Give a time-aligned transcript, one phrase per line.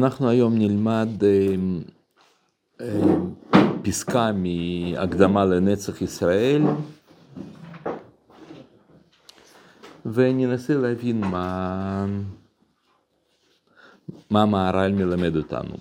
[0.00, 1.54] אנחנו היום נלמד אה,
[2.80, 3.00] אה,
[3.82, 6.62] פסקה מהקדמה לנצח ישראל
[10.06, 12.06] וננסה להבין מה,
[14.30, 15.74] מה המהר"ל מלמד אותנו.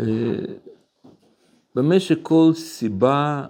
[0.00, 0.04] אה,
[1.74, 3.46] במשך כל סיבה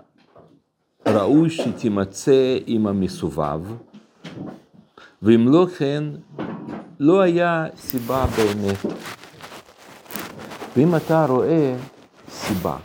[1.06, 3.60] ראוי שתימצא עם המסובב,
[5.22, 6.04] ואם לא כן,
[7.00, 8.78] לא היה סיבה באמת.
[10.76, 11.76] ואם אתה רואה
[12.28, 12.76] סיבה,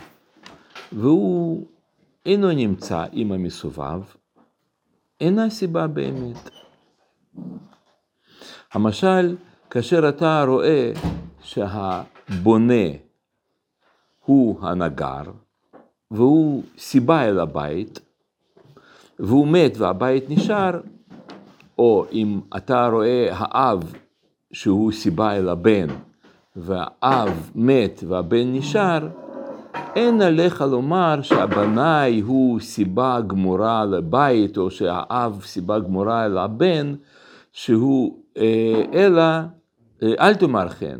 [0.92, 1.66] והוא
[2.26, 4.00] אינו נמצא עם המסובב,
[5.20, 6.50] אינה סיבה באמת.
[8.72, 9.36] המשל,
[9.70, 10.92] כאשר אתה רואה
[11.42, 12.84] שהבונה
[14.24, 15.22] הוא הנגר,
[16.10, 18.00] והוא סיבה אל הבית,
[19.18, 20.80] והוא מת והבית נשאר,
[21.78, 23.92] או אם אתה רואה האב
[24.52, 25.86] שהוא סיבה אל הבן,
[26.56, 29.08] והאב מת והבן נשאר,
[29.96, 36.94] אין עליך לומר שהבנאי הוא סיבה גמורה לבית, או שהאב סיבה גמורה אל הבן,
[37.52, 39.22] שהוא, אה, אלא,
[40.02, 40.98] אה, אל תאמר כן,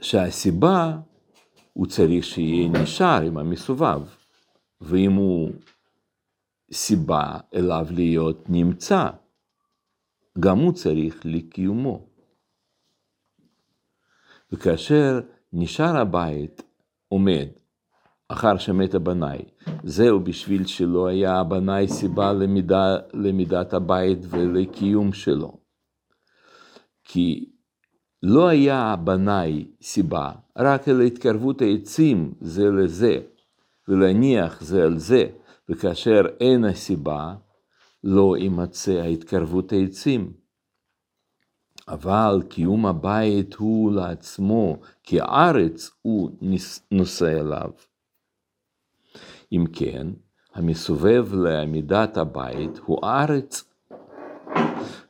[0.00, 0.92] שהסיבה
[1.72, 4.00] הוא צריך שיהיה נשאר עם המסובב,
[4.80, 5.50] ואם הוא
[6.72, 9.10] סיבה אליו להיות נמצא,
[10.40, 12.06] גם הוא צריך לקיומו.
[14.52, 15.20] וכאשר
[15.52, 16.62] נשאר הבית
[17.08, 17.48] עומד,
[18.28, 19.38] אחר שמת הבנאי,
[19.84, 25.58] זהו בשביל שלא היה הבנאי סיבה למידה, למידת הבית ולקיום שלו.
[27.04, 27.50] כי
[28.22, 33.18] לא היה הבנאי סיבה רק אל התקרבות העצים זה לזה,
[33.88, 35.26] ולהניח זה על זה,
[35.72, 37.34] וכאשר אין הסיבה,
[38.04, 40.32] לא יימצא ההתקרבות העצים.
[41.88, 46.30] אבל קיום הבית הוא לעצמו, כי הארץ הוא
[46.90, 47.70] נושא אליו.
[49.52, 50.06] אם כן,
[50.54, 53.64] המסובב לעמידת הבית הוא הארץ.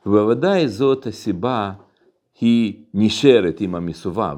[0.05, 1.73] ובוודאי זאת הסיבה
[2.41, 4.37] היא נשארת עם המסובב,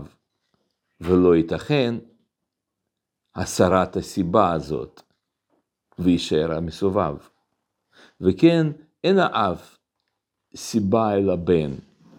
[1.01, 1.95] ולא ייתכן
[3.35, 5.01] הסרת הסיבה הזאת.
[6.00, 7.16] ויישאר המסובב.
[8.22, 8.67] וכן,
[9.03, 9.61] אין האב
[10.56, 11.72] סיבה אל הבן,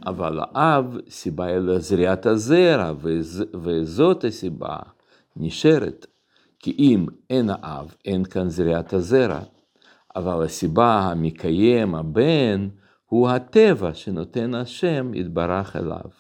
[0.07, 2.93] אבל האב סיבה אל זריעת הזרע,
[3.55, 4.77] וזאת הסיבה
[5.37, 6.07] נשארת.
[6.59, 9.41] כי אם אין האב, אין כאן זריעת הזרע,
[10.17, 12.69] אבל הסיבה המקיים הבן
[13.07, 16.11] הוא הטבע שנותן השם יתברך אליו.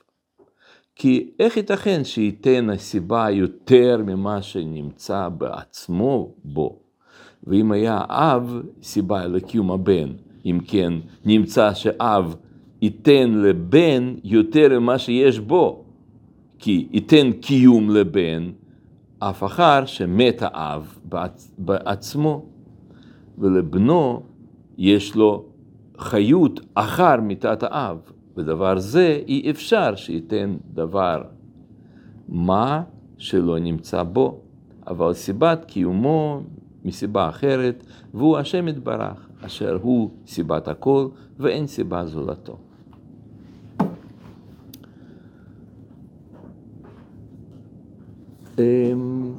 [0.94, 6.85] כי איך ייתכן שייתן הסיבה יותר ממה שנמצא בעצמו בו?
[7.46, 10.08] ואם היה אב סיבה לקיום הבן,
[10.46, 10.92] אם כן
[11.24, 12.36] נמצא שאב
[12.82, 15.84] ייתן לבן יותר ממה שיש בו,
[16.58, 18.50] כי ייתן קיום לבן,
[19.18, 20.98] אף אחר שמת האב
[21.58, 22.44] בעצמו,
[23.38, 24.22] ולבנו
[24.78, 25.44] יש לו
[25.98, 27.98] חיות אחר מיתת האב,
[28.36, 31.22] ודבר זה אי אפשר שייתן דבר
[32.28, 32.82] מה
[33.18, 34.40] שלא נמצא בו,
[34.86, 36.40] אבל סיבת קיומו
[36.86, 41.08] מסיבה אחרת, והוא השם יתברך, אשר הוא סיבת הכל,
[41.38, 42.56] ואין סיבה זולתו.
[48.58, 49.32] אמ,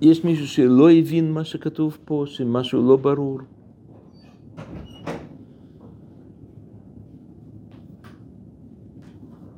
[0.00, 3.38] יש מישהו שלא הבין מה שכתוב פה, שמשהו לא ברור?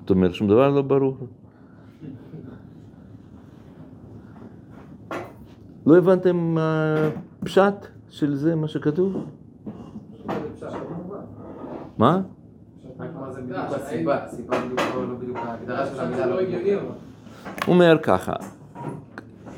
[0.01, 1.17] זאת אומרת, שום דבר לא ברור.
[5.86, 6.94] לא הבנתם מה
[7.41, 7.74] פשט
[8.08, 9.24] של זה, מה שכתוב?
[11.98, 12.20] מה?
[17.66, 18.32] הוא אומר ככה,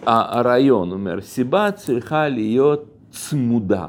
[0.07, 3.87] הרעיון אומר, סיבה צריכה להיות צמודה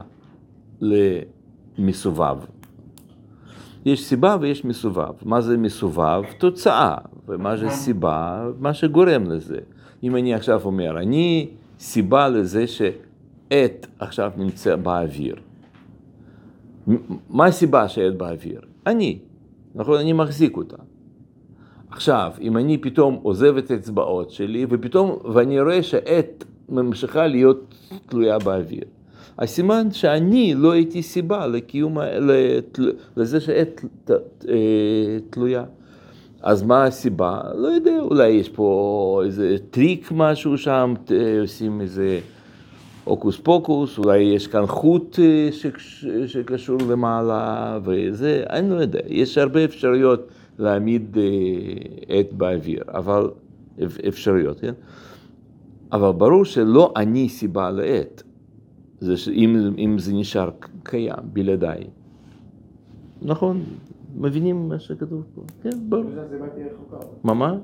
[0.81, 2.38] למסובב.
[3.85, 5.13] יש סיבה ויש מסובב.
[5.25, 6.21] מה זה מסובב?
[6.38, 6.95] תוצאה.
[7.27, 8.47] ומה זה סיבה?
[8.59, 9.57] מה שגורם לזה.
[10.03, 11.50] אם אני עכשיו אומר, אני
[11.80, 15.36] סיבה לזה שעט עכשיו נמצא באוויר.
[17.30, 18.62] מה הסיבה שעט באוויר?
[18.88, 19.20] אני,
[19.76, 20.00] נכון?
[20.00, 20.78] אני מחזיק אותה.
[21.92, 28.40] עכשיו, אם אני פתאום עוזב את האצבעות שלי, ופתאום, ואני רואה שעט ממשיכה להיות תלויה
[28.40, 28.84] באוויר.
[29.38, 31.98] אז סימן שאני לא הייתי סיבה לקיום,
[33.18, 35.64] לזה שעט אה, תלויה.
[36.41, 37.41] אז מה הסיבה?
[37.56, 40.94] לא יודע, אולי יש פה איזה טריק משהו שם,
[41.41, 42.19] עושים איזה
[43.03, 49.38] הוקוס פוקוס, אולי יש כאן חוט אה, שקש- שקשור למעלה וזה, אני לא יודע, יש
[49.38, 50.27] הרבה אפשרויות
[50.59, 51.24] להעמיד אה,
[52.19, 53.30] עט באוויר, אבל
[53.85, 54.74] אפ- אפשרויות, כן?
[55.92, 58.24] אבל ברור שלא אני סיבה לעט,
[59.00, 60.50] זה שאם אם זה נשאר
[60.83, 61.83] קיים בלעדיי.
[63.21, 63.63] נכון,
[64.17, 66.03] מבינים מה שכתוב פה, כן, ברור.
[66.03, 66.97] יכול להיות שהסיבה תהיה רחוקה.
[67.23, 67.56] מה מה?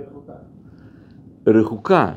[0.00, 0.32] רחוקה.
[1.46, 2.12] רחוקה,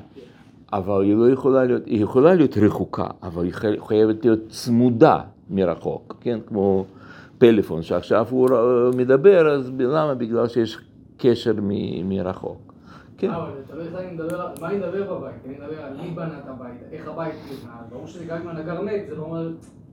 [0.74, 5.20] אבל היא לא יכולה להיות, היא יכולה להיות רחוקה, אבל היא חי- חייבת להיות צמודה
[5.50, 6.40] מרחוק, כן?
[6.48, 6.86] כמו
[7.38, 8.50] פלאפון, שעכשיו הוא
[8.98, 10.14] מדבר, אז למה?
[10.16, 10.78] בגלל שיש
[11.18, 12.74] קשר מ- מרחוק.
[13.18, 15.98] כן, אבל זה תלוי איך אני מדבר, על מה אני מדבר בבית, אני מדבר על
[16.02, 19.38] מי בנה את הבית, איך הבית נבנה, ברור שזה גם אם הנגר מת, לא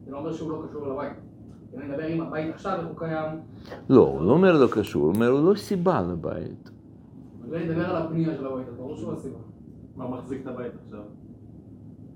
[0.05, 1.12] זה לא אומר שהוא לא קשור לבית.
[1.76, 3.40] אם אני מדבר אם הבית עכשיו, איך הוא קיים,
[3.88, 6.70] לא, הוא לא אומר לא קשור, הוא אומר הוא לא סיבה לבית.
[7.50, 9.38] ואני מדבר על הפנייה של הבית, ברור שהוא הסיבה.
[9.96, 11.00] מה מחזיק את הבית עכשיו?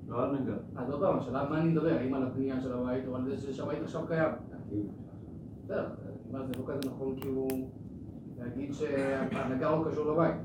[0.09, 0.57] לא על נגר.
[0.77, 3.53] אז עוד פעם, השאלה מה אני מדבר, האם על הפנייה של הבית או על זה
[3.53, 4.31] שהבית עכשיו קיים.
[5.65, 5.87] בסדר,
[6.31, 7.49] זה לא כזה נכון כאילו
[8.39, 10.37] להגיד שהנגר לא קשור לבית,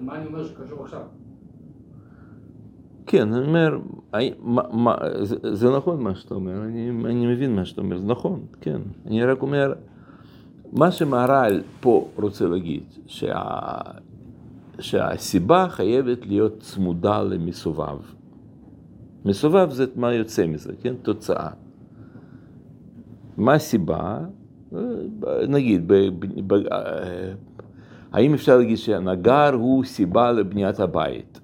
[0.00, 1.02] מה אני אומר שקשור עכשיו.
[3.06, 3.78] כן, אני אומר,
[4.38, 8.06] מה, מה, זה, זה נכון מה שאתה אומר, אני, אני מבין מה שאתה אומר, זה
[8.06, 8.80] נכון, כן.
[9.06, 9.72] אני רק אומר,
[10.72, 13.42] מה שמהר"ל פה רוצה להגיד, שה,
[14.78, 17.98] שהסיבה חייבת להיות צמודה למסובב.
[19.24, 20.94] מסובב זה מה יוצא מזה, כן?
[21.02, 21.48] תוצאה.
[23.36, 24.18] מה הסיבה?
[25.48, 27.32] נגיד, ב, ב, ב, אה,
[28.12, 31.39] האם אפשר להגיד שהנגר הוא סיבה לבניית הבית?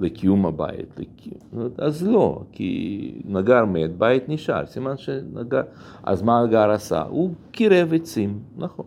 [0.00, 1.68] לקיום הבית, לקיום.
[1.78, 5.62] אז לא, כי נגר מת, בית נשאר, סימן שנגר,
[6.02, 7.02] אז מה נגר עשה?
[7.02, 8.86] הוא קירב עצים, נכון.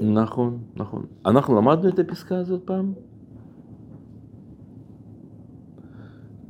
[0.00, 1.06] נכון, נכון.
[1.26, 2.92] אנחנו למדנו את הפסקה הזאת פעם?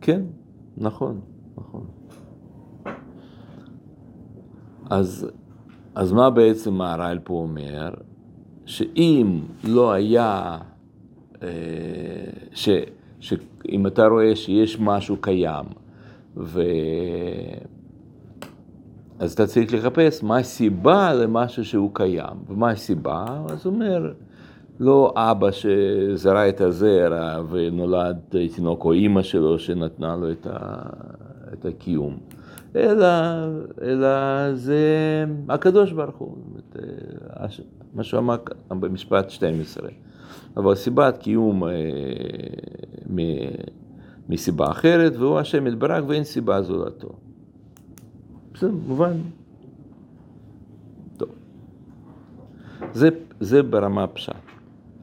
[0.01, 0.23] כן,
[0.77, 1.21] נכון,
[1.57, 1.85] נכון.
[4.91, 5.31] אז,
[5.95, 7.95] אז מה בעצם מהר"ל פה אומר?
[8.67, 10.59] שאם לא היה,
[11.43, 11.49] אה,
[12.55, 12.69] ש,
[13.21, 15.65] שאם אתה רואה שיש משהו קיים,
[16.37, 16.63] ו...
[19.19, 22.37] אז אתה צריך לחפש מה הסיבה למשהו שהוא קיים.
[22.49, 23.25] ומה הסיבה?
[23.49, 24.13] אז הוא אומר,
[24.81, 28.17] לא אבא שזרע את הזרע ונולד
[28.55, 30.83] תינוק, או אימא שלו שנתנה לו את, ה,
[31.53, 32.17] את הקיום,
[32.77, 33.07] אלא,
[33.83, 34.09] אלא
[34.55, 34.85] זה
[35.49, 36.37] הקדוש ברוך הוא,
[36.79, 37.47] אה,
[37.95, 38.37] מה שהוא אמר
[38.71, 39.89] במשפט 12.
[40.57, 41.71] אבל סיבת קיום אה,
[44.29, 47.09] מסיבה אחרת, והוא השם יתברך ואין סיבה זולתו.
[48.55, 49.17] בסדר, מובן.
[51.17, 51.29] טוב.
[52.93, 53.09] זה,
[53.41, 54.33] זה ברמה פשט.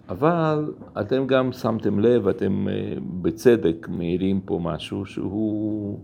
[0.10, 6.00] אבל אתם גם שמתם לב, אתם אה, בצדק מעירים פה משהו שהוא,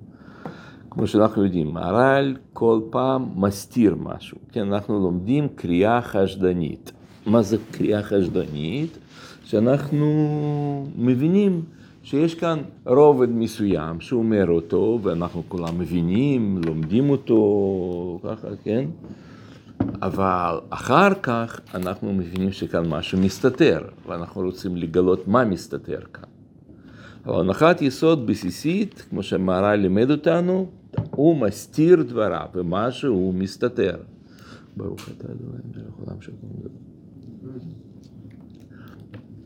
[0.96, 4.38] כמו שאנחנו יודעים, מהר"ל כל פעם מסתיר משהו.
[4.52, 6.92] כן, אנחנו לומדים קריאה חשדנית.
[7.26, 8.98] מה זה קריאה חשדנית?
[9.44, 11.62] שאנחנו מבינים
[12.04, 18.86] שיש כאן רובד מסוים שהוא אומר אותו, ואנחנו כולם מבינים, לומדים אותו, ככה, כן?
[20.02, 26.30] אבל אחר כך אנחנו מבינים שכאן משהו מסתתר, ואנחנו רוצים לגלות מה מסתתר כאן.
[27.26, 30.68] אבל הנחת יסוד בסיסית, כמו שהמהר"ל לימד אותנו,
[31.16, 33.98] הוא מסתיר דבריו, ומשהו מסתתר.
[34.78, 35.62] ברוך אתה אלוהים
[36.00, 36.70] מלך שהכל מדבר.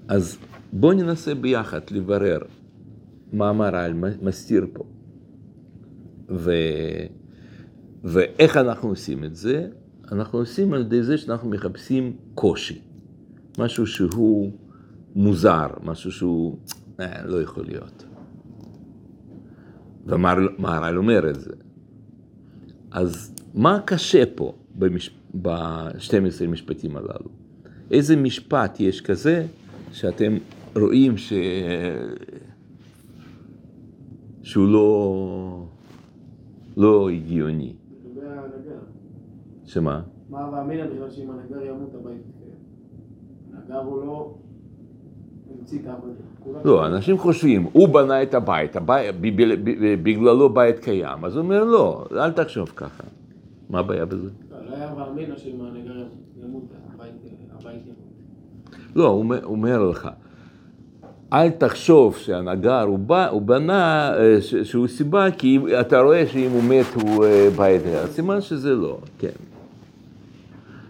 [0.07, 0.38] אז
[0.73, 2.39] בואו ננסה ביחד לברר
[3.33, 4.83] מה המהר"ל מסתיר פה.
[6.29, 6.51] ו...
[8.03, 9.67] ואיך אנחנו עושים את זה?
[10.11, 12.81] אנחנו עושים על ידי זה שאנחנו מחפשים קושי.
[13.57, 14.51] משהו שהוא
[15.15, 16.57] מוזר, משהו שהוא
[16.99, 18.05] אה, לא יכול להיות.
[20.05, 21.53] ומהר"ל אומר את זה.
[22.91, 25.19] אז מה קשה פה במש...
[25.41, 27.29] ב-12 משפטים הללו?
[27.91, 29.45] איזה משפט יש כזה
[29.91, 30.37] שאתם
[30.75, 31.33] רואים ש...
[34.43, 35.65] שהוא לא,
[36.77, 37.73] לא הגיוני?
[38.05, 38.79] לגבי הנגר.
[39.65, 40.01] שמה?
[40.29, 42.55] מה ואמינא בכלל שאם הנגר ימות הבית יתקיים?
[43.53, 44.35] הנגר הוא לא
[45.51, 46.28] המציא את העבודה.
[46.65, 49.55] לא, אנשים חושבים, הוא בנה את הבית, הבית בגלל-
[50.03, 53.03] בגללו בית קיים, אז הוא אומר לא, אל תחשוב ככה.
[53.69, 54.29] מה הבעיה בזה?
[54.51, 56.03] לא, היה ואמינא שאם הנגר
[56.43, 56.63] ימות,
[56.96, 57.12] הבית
[57.86, 57.98] ימות.
[58.96, 60.10] לא, הוא אומר- לך,
[61.34, 66.50] אל תחשוב שהנגר הוא, בא, הוא בנה, אה, ש, שהוא סיבה, כי אתה רואה שאם
[66.51, 69.27] הוא מת הוא אה, בית, אז סימן שזה לא, כן.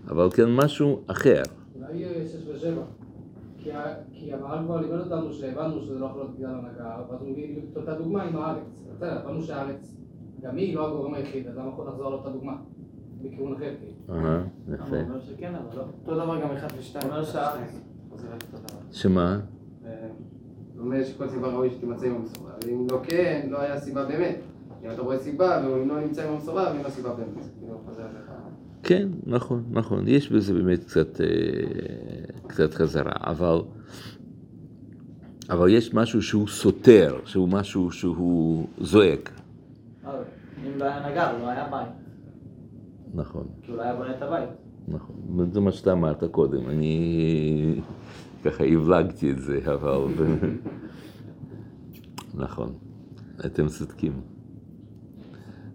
[0.08, 1.42] אבל כן משהו אחר.
[1.76, 2.82] אולי אה, שש ושבע.
[3.64, 7.22] כי ה- כי המהר"ל כבר לימד אותנו שהבנו שזה לא יכול להיות בגלל הנהגה, ואז
[7.22, 8.84] הוא מביא את אותה דוגמה עם הארץ.
[8.96, 9.96] בסדר, הבנו שהארץ,
[10.42, 12.56] גם היא לא הגורם היחיד, אז למה יכול לחזור על אותה דוגמה?
[13.22, 14.20] בכיוון אחר, כאילו.
[14.20, 14.42] אהה,
[14.74, 14.96] יפה.
[15.02, 15.84] אומר שכן, אבל לא.
[16.02, 17.06] אותו דבר גם אחד ושתיים.
[17.10, 17.82] אומר שהארץ.
[18.92, 19.40] שמה?
[20.76, 22.52] הוא אומר שכל סיבה ראוי שתימצא עם המסורב.
[22.74, 24.36] אם לא כן, לא היה סיבה באמת.
[24.84, 27.46] אם אתה רואה סיבה, ואם לא נמצא עם המסורב, אין לו סיבה באמת.
[28.84, 30.08] כן, נכון, נכון.
[30.08, 31.28] יש בזה באמת קצת, אה,
[32.48, 33.62] קצת חזרה, אבל,
[35.50, 39.32] אבל יש משהו שהוא סותר, שהוא משהו שהוא זועק.
[40.06, 41.88] אם לא היה נגר, לא היה בית.
[43.14, 44.50] נכון, כי הוא לא היה בונה את הבית.
[44.88, 45.16] נכון.
[45.52, 46.70] זה מה שאתה אמרת קודם.
[46.70, 47.82] אני
[48.46, 50.00] ככה הבלגתי את זה, אבל...
[52.44, 52.74] נכון,
[53.46, 54.14] אתם צודקים.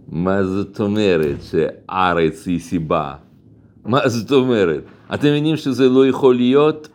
[0.09, 3.15] מה זאת אומרת שארץ היא סיבה?
[3.85, 4.85] מה זאת אומרת?
[5.15, 6.89] אתם מבינים שזה לא יכול להיות?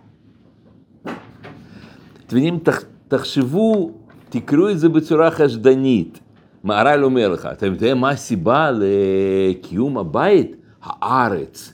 [2.25, 3.91] אתם מבינים, תח, תחשבו,
[4.29, 6.19] תקראו את זה בצורה חשדנית.
[6.63, 10.55] מהר"ל אומר לך, אתה יודע מה הסיבה לקיום הבית?
[10.81, 11.73] הארץ.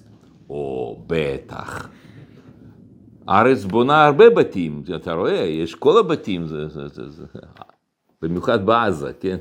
[0.50, 1.90] או בטח.
[3.28, 7.26] הארץ בונה הרבה בתים, אתה רואה, יש כל הבתים, זה, זה, זה, זה,
[8.22, 9.38] במיוחד בעזה, כן?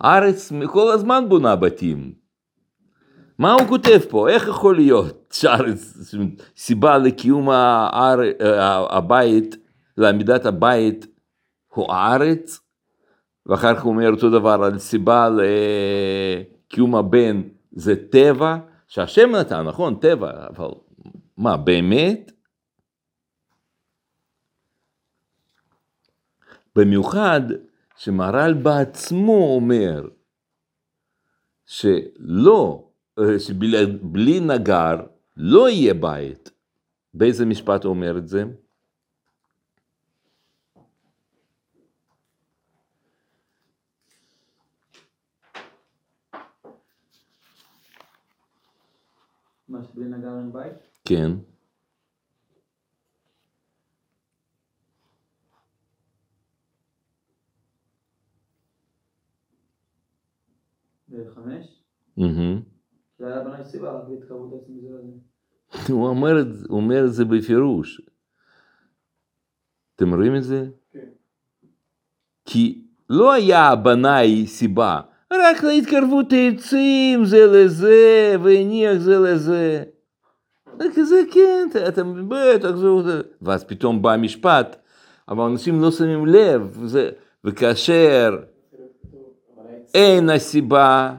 [0.00, 2.12] הארץ כל הזמן בונה בתים.
[3.38, 4.28] מה הוא כותב פה?
[4.28, 6.14] איך יכול להיות שהארץ,
[6.56, 8.18] סיבה לקיום האר,
[8.96, 9.56] הבית,
[9.96, 11.06] לעמידת הבית,
[11.68, 12.60] הוא הארץ?
[13.46, 15.28] ואחר כך הוא אומר אותו דבר על סיבה
[16.70, 18.56] לקיום הבן זה טבע,
[18.88, 20.68] שהשם נתן, נכון, טבע, אבל
[21.36, 22.32] מה, באמת?
[26.76, 27.40] במיוחד
[28.00, 30.08] שמהר"ל בעצמו אומר
[31.66, 32.90] שלא,
[33.38, 34.96] שבלי נגר
[35.36, 36.50] לא יהיה בית.
[37.14, 38.44] באיזה משפט הוא אומר את זה?
[49.68, 50.72] מה, שבלי נגר אין בית?
[51.04, 51.49] כן.
[61.24, 61.82] בחמש?
[62.16, 62.60] מהמם.
[63.18, 65.92] זה היה בנה סיבה רק בהתקרבות עצמי זה.
[65.92, 68.00] הוא אומר, את- זה בפירוש.
[69.96, 70.66] אתם רואים את זה?
[70.92, 71.08] כן.
[72.44, 75.00] כי לא היה הבנאי סיבה,
[75.32, 79.82] רק להתקרבות העצים זה לזה, והניח זה לזה.
[80.78, 84.76] זה כזה כן, אתה- בטח זה, ואז פתאום בא משפט,
[85.28, 87.10] אבל אנשים לא שמים לב, זה,
[87.44, 88.38] וכאשר
[89.94, 91.14] אין הסיבה,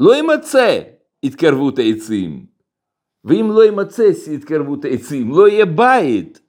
[0.00, 0.80] לא יימצא
[1.24, 2.46] התקרבות העצים.
[3.24, 4.02] ואם לא יימצא
[4.34, 6.40] התקרבות העצים, לא יהיה בית.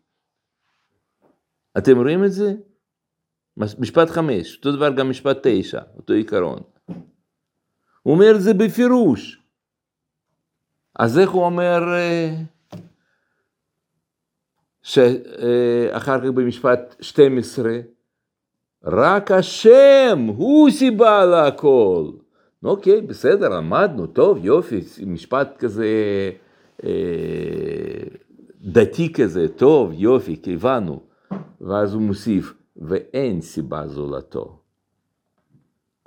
[1.77, 2.53] אתם רואים את זה?
[3.57, 6.59] מש- משפט חמש, אותו דבר גם משפט תשע, אותו עיקרון.
[8.03, 9.41] הוא אומר את זה בפירוש.
[10.99, 12.35] אז איך הוא אומר אה,
[14.81, 17.71] שאחר כך במשפט 12,
[18.85, 22.11] רק השם הוא סיבה להכל.
[22.63, 25.87] אוקיי, בסדר, למדנו, טוב, יופי, משפט כזה
[26.83, 26.89] אה,
[28.61, 30.99] דתי כזה, טוב, יופי, כי הבנו.
[31.61, 34.59] ואז הוא מוסיף, ואין סיבה זולתו.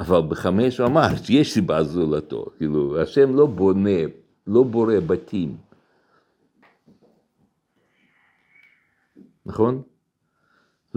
[0.00, 4.00] אבל בחמש הוא אמר שיש סיבה זולתו, כאילו, השם לא בונה,
[4.47, 5.56] לא בורא בתים.
[9.47, 9.82] נכון?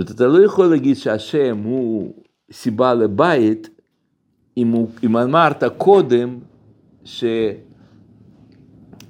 [0.02, 2.14] זאת אומרת, אתה לא יכול להגיד שהשם הוא
[2.52, 3.70] סיבה לבית,
[4.58, 6.40] אם, הוא, אם אמרת קודם
[7.04, 7.24] ש,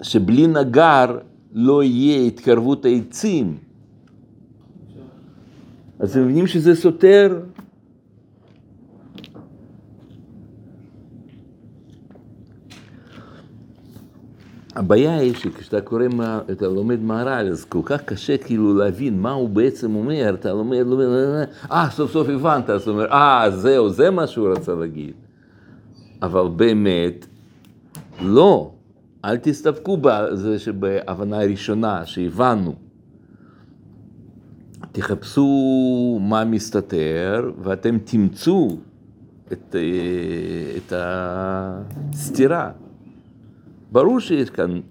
[0.01, 1.17] שבלי נגר
[1.53, 3.57] לא יהיה התקרבות העצים.
[6.00, 7.39] אז אתם מבינים שזה סותר?
[14.75, 16.04] הבעיה היא שכשאתה קורא,
[16.51, 20.86] אתה לומד מהר"ל, אז כל כך קשה כאילו להבין מה הוא בעצם אומר, אתה לומד,
[20.86, 21.06] לומד,
[21.72, 25.13] אה, סוף סוף הבנת, אז אתה אומר, אה, זהו, זה מה שהוא רצה להגיד.
[26.22, 27.25] אבל באמת,
[28.22, 28.72] לא,
[29.25, 32.75] אל תסתפקו בזה שבהבנה הראשונה שהבנו.
[34.92, 38.78] תחפשו מה מסתתר, ואתם תמצאו
[39.51, 42.72] את, אה, את הסתירה.
[43.91, 44.81] ברור שיש כאן,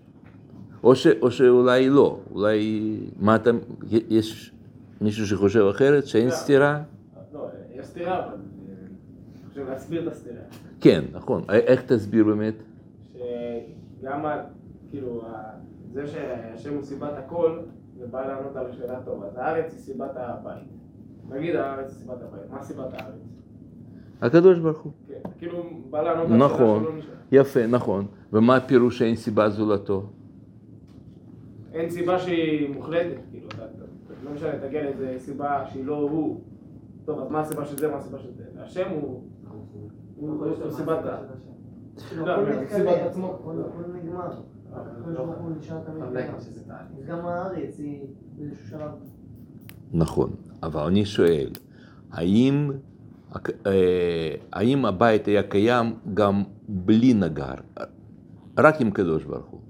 [0.84, 3.50] או, ש, או שאולי לא, אולי, מה אתה,
[3.90, 4.52] יש
[5.00, 6.82] מישהו שחושב אחרת, שאין סתירה?
[7.32, 10.40] לא, יש סתירה, אבל אה, אני חושב להסביר את הסתירה.
[10.80, 11.44] כן, נכון.
[11.50, 12.54] איך תסביר באמת?
[13.14, 14.24] שגם,
[14.90, 15.22] כאילו,
[15.92, 17.58] זה שהשם הוא סיבת הכל,
[17.98, 19.26] זה בא לענות על השאלה טובה.
[19.26, 20.68] אז הארץ היא סיבת הבית.
[21.28, 22.50] נגיד הארץ היא סיבת הבית.
[22.50, 23.39] מה סיבת הארץ?
[24.22, 24.92] הקדוש ברוך הוא.
[25.08, 26.84] כן, כאילו בא לענות על נכון.
[27.32, 28.06] יפה, נכון.
[28.32, 30.06] ומה הפירוש שאין סיבה זולתו?
[31.72, 33.48] אין סיבה שהיא מוחלטת, כאילו,
[34.24, 36.40] לא משנה, תגיע לאיזה סיבה שהיא לא הוא.
[37.04, 38.62] טוב, אז מה הסיבה של זה, מה הסיבה של זה?
[38.62, 39.22] השם הוא...
[40.16, 41.18] הוא הוא סיבת ה...
[42.16, 43.34] לא, הכל עצמו.
[43.34, 43.54] הכל
[43.94, 44.30] נגמר.
[44.72, 44.86] אז
[47.06, 48.00] גם הארץ היא
[48.36, 48.90] באיזשהו שלב.
[49.92, 50.30] נכון,
[50.62, 51.50] אבל אני שואל,
[52.10, 52.70] האם,
[54.52, 57.54] האם הבית היה קיים גם בלי נגר,
[58.58, 59.60] רק עם קדוש ברוך הוא?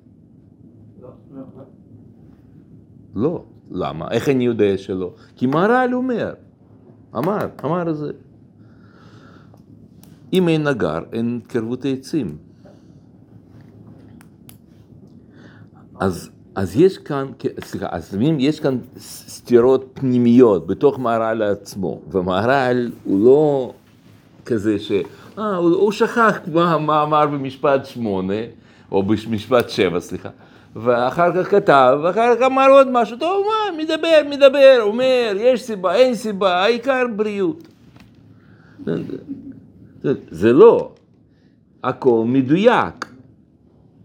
[3.14, 3.44] לא.
[3.70, 4.08] למה?
[4.10, 5.14] איך אני יודע שלא?
[5.36, 6.34] כי מהר"ל אומר,
[7.16, 8.12] אמר, אמר את זה.
[10.32, 12.36] אם אין נגר, אין התקרבות העצים.
[16.00, 17.26] אז, אז יש כאן,
[17.64, 23.72] סליחה, אז אם יש כאן סתירות פנימיות בתוך מהר"ל עצמו, ומהר"ל הוא לא
[24.46, 24.92] כזה ש...
[25.38, 28.34] אה, הוא, הוא שכח מה, מה אמר במשפט שמונה,
[28.92, 30.28] או במשפט שבע, סליחה,
[30.76, 35.94] ואחר כך כתב, ואחר כך אמר עוד משהו, טוב, מה, מדבר, מדבר, אומר, יש סיבה,
[35.94, 37.68] אין סיבה, העיקר בריאות.
[40.02, 40.92] זה, זה, לא,
[41.84, 43.09] הכל מדויק.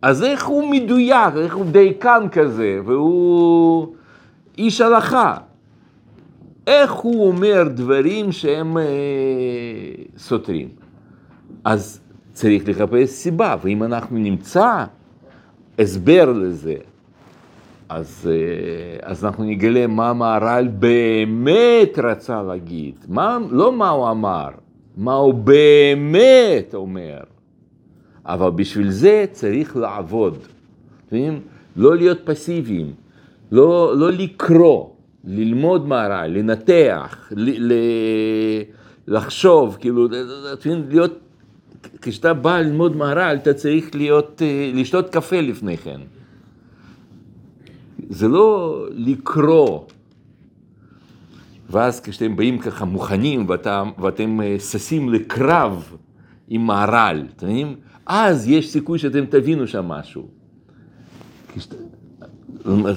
[0.05, 3.95] אז איך הוא מדויק, איך הוא דייקן כזה, והוא
[4.57, 5.37] איש הלכה?
[6.67, 8.83] איך הוא אומר דברים שהם אה,
[10.17, 10.69] סותרים?
[11.63, 12.01] אז
[12.33, 14.85] צריך לחפש סיבה, ואם אנחנו נמצא
[15.79, 16.75] הסבר לזה,
[17.89, 24.49] אז, אה, אז אנחנו נגלה מה מהר"ל באמת רצה להגיד, מה, לא מה הוא אמר,
[24.97, 27.34] מה הוא באמת אומר.
[28.25, 30.37] אבל בשביל זה צריך לעבוד,
[31.07, 31.41] מבינים?
[31.75, 32.93] לא להיות פסיביים,
[33.51, 34.89] לא, לא לקרוא,
[35.23, 37.73] ללמוד מהר"ל, לנתח, ל, ל,
[39.07, 40.05] לחשוב, כאילו,
[40.53, 41.19] אתם יודעים, להיות,
[42.01, 45.99] כשאתה בא ללמוד מהר"ל, אתה צריך להיות, אה, לשתות קפה לפני כן.
[48.09, 49.79] זה לא לקרוא.
[51.69, 55.97] ואז כשאתם באים ככה מוכנים ואתה, ואתם אה, ששים לקרב
[56.47, 57.75] עם מהר"ל, אתם מבינים?
[58.05, 60.27] אז יש סיכוי שאתם תבינו שם משהו.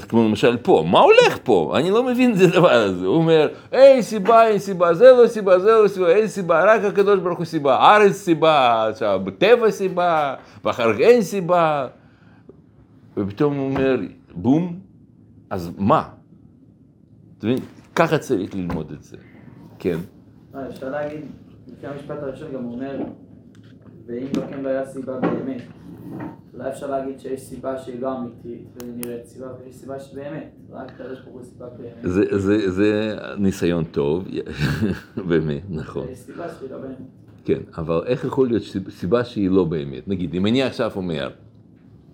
[0.09, 1.75] כמו למשל פה, מה הולך פה?
[1.79, 3.07] אני לא מבין את הדבר הזה.
[3.07, 6.85] הוא אומר, אין סיבה, אין סיבה, זה לא סיבה, זה לא סיבה, אין סיבה, רק
[6.85, 11.87] הקדוש ברוך הוא סיבה, הארץ סיבה, עכשיו בטבע סיבה, ואחר כך אין סיבה.
[13.17, 13.97] ופתאום הוא אומר,
[14.35, 14.81] בום,
[15.51, 16.09] אז מה?
[17.39, 17.59] אתה מבין?
[17.95, 19.17] ככה צריך ללמוד את זה.
[19.79, 19.99] כן.
[20.55, 21.21] אה, אפשר להגיד,
[21.69, 22.97] לפי המשפט הראשון גם אומר,
[24.09, 25.63] ואם לא כן לא היה סיבה באמת.
[26.55, 31.21] אולי אפשר להגיד שיש סיבה שהיא לא אמיתית ונראית סיבה, ויש סיבה שבאמת, רק הקדוש
[31.21, 31.93] ברוך הוא סיבה באמת.
[32.03, 34.25] זה, זה, זה ניסיון טוב,
[35.29, 36.07] באמת, נכון.
[36.07, 36.97] ויש סיבה שהיא לא באמת.
[37.45, 40.09] כן, אבל איך יכול להיות סיב- סיבה שהיא לא באמת?
[40.09, 41.31] נגיד, אם אני עכשיו אומר,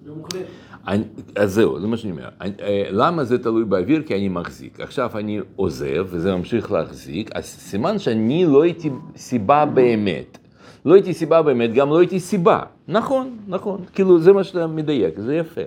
[0.07, 0.42] לא מוחלט.
[0.88, 1.04] אני,
[1.37, 2.28] אז זהו, זה מה שאני אומר.
[2.40, 4.02] אני, אה, למה זה תלוי באוויר?
[4.02, 4.80] כי אני מחזיק.
[4.80, 10.38] עכשיו אני עוזב וזה ממשיך להחזיק, אז סימן שאני לא הייתי סיבה באמת.
[10.85, 12.61] לא הייתי סיבה באמת, גם לא הייתי סיבה.
[12.88, 13.81] נכון, נכון.
[13.92, 15.61] כאילו, זה מה שאתה מדייק, זה יפה.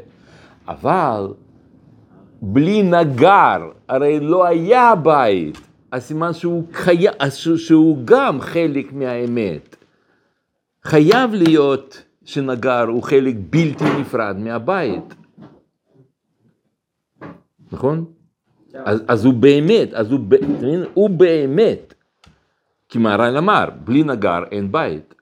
[0.68, 1.28] אבל
[2.42, 3.58] בלי נגר,
[3.90, 5.58] הרי לא היה בית.
[5.92, 7.06] אז סימן שהוא, חי...
[7.58, 9.76] שהוא- גם חלק מהאמת.
[10.84, 15.16] חייב להיות שנגר הוא חלק בלתי נפרד מהבית.
[17.72, 18.06] נכון?
[18.86, 20.36] אז, אז הוא באמת, אז הוא, ב-?
[20.94, 21.94] הוא באמת.
[22.90, 25.14] כי מהר"ל אמר, בלי נגר אין בית.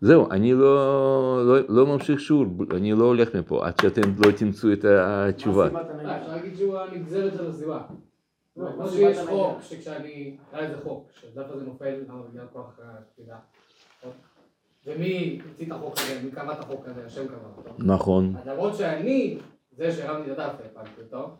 [0.00, 4.72] זהו, אני לא, לא, לא ממשיך שיעור, אני לא הולך מפה עד שאתם לא תמצאו
[4.72, 5.70] את התשובה.
[5.70, 6.16] מה סיבת הנגע?
[6.16, 7.80] אפשר להגיד שהוא הנגזרת של הסיבה.
[8.56, 9.62] לא, מה שיש סיבת חוק?
[9.62, 11.94] שכשאני, נראה לי זה חוק, שהדף הזה נופל,
[12.30, 13.36] בגלל כוח השפידה.
[14.86, 17.70] ומי המציא את החוק הזה, מי קבע את החוק הזה, השם קבע אותו.
[17.78, 18.36] נכון.
[18.36, 19.38] אז למרות שאני,
[19.72, 21.36] זה שהרמתי את הדף והפלתי אותו,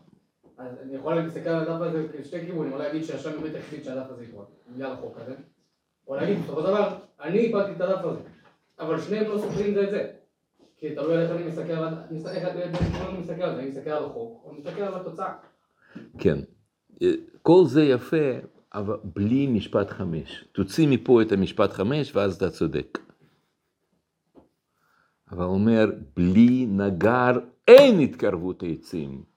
[0.61, 4.09] אז אני יכול להסתכל על הדף הזה בשתי כיוונים, או להגיד שהשם באמת החליט שהדף
[4.09, 5.35] הזה יקרות, בגלל החוק הזה,
[6.07, 8.19] או להגיד, בסופו של דבר, אני הפלתי את הדף הזה,
[8.79, 10.11] אבל שניהם לא סופרים זה את זה.
[10.77, 11.93] כי תלוי על איך אני מסתכל על
[12.27, 15.33] איך אני מסתכל על זה, אני מסתכל על החוק, או מסתכל על התוצאה.
[16.19, 16.39] כן.
[17.41, 18.31] כל זה יפה,
[18.73, 20.45] אבל בלי משפט חמש.
[20.51, 22.99] תוציא מפה את המשפט חמש ואז אתה צודק.
[25.31, 27.31] אבל אומר, בלי נגר
[27.67, 29.30] אין התקרבות עצים.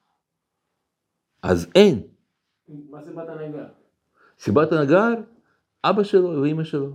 [1.44, 2.02] אז אין.
[2.68, 3.66] מה סיבת הנגר?
[4.38, 5.08] סיבת הנגר,
[5.84, 6.94] אבא שלו ואימא שלו.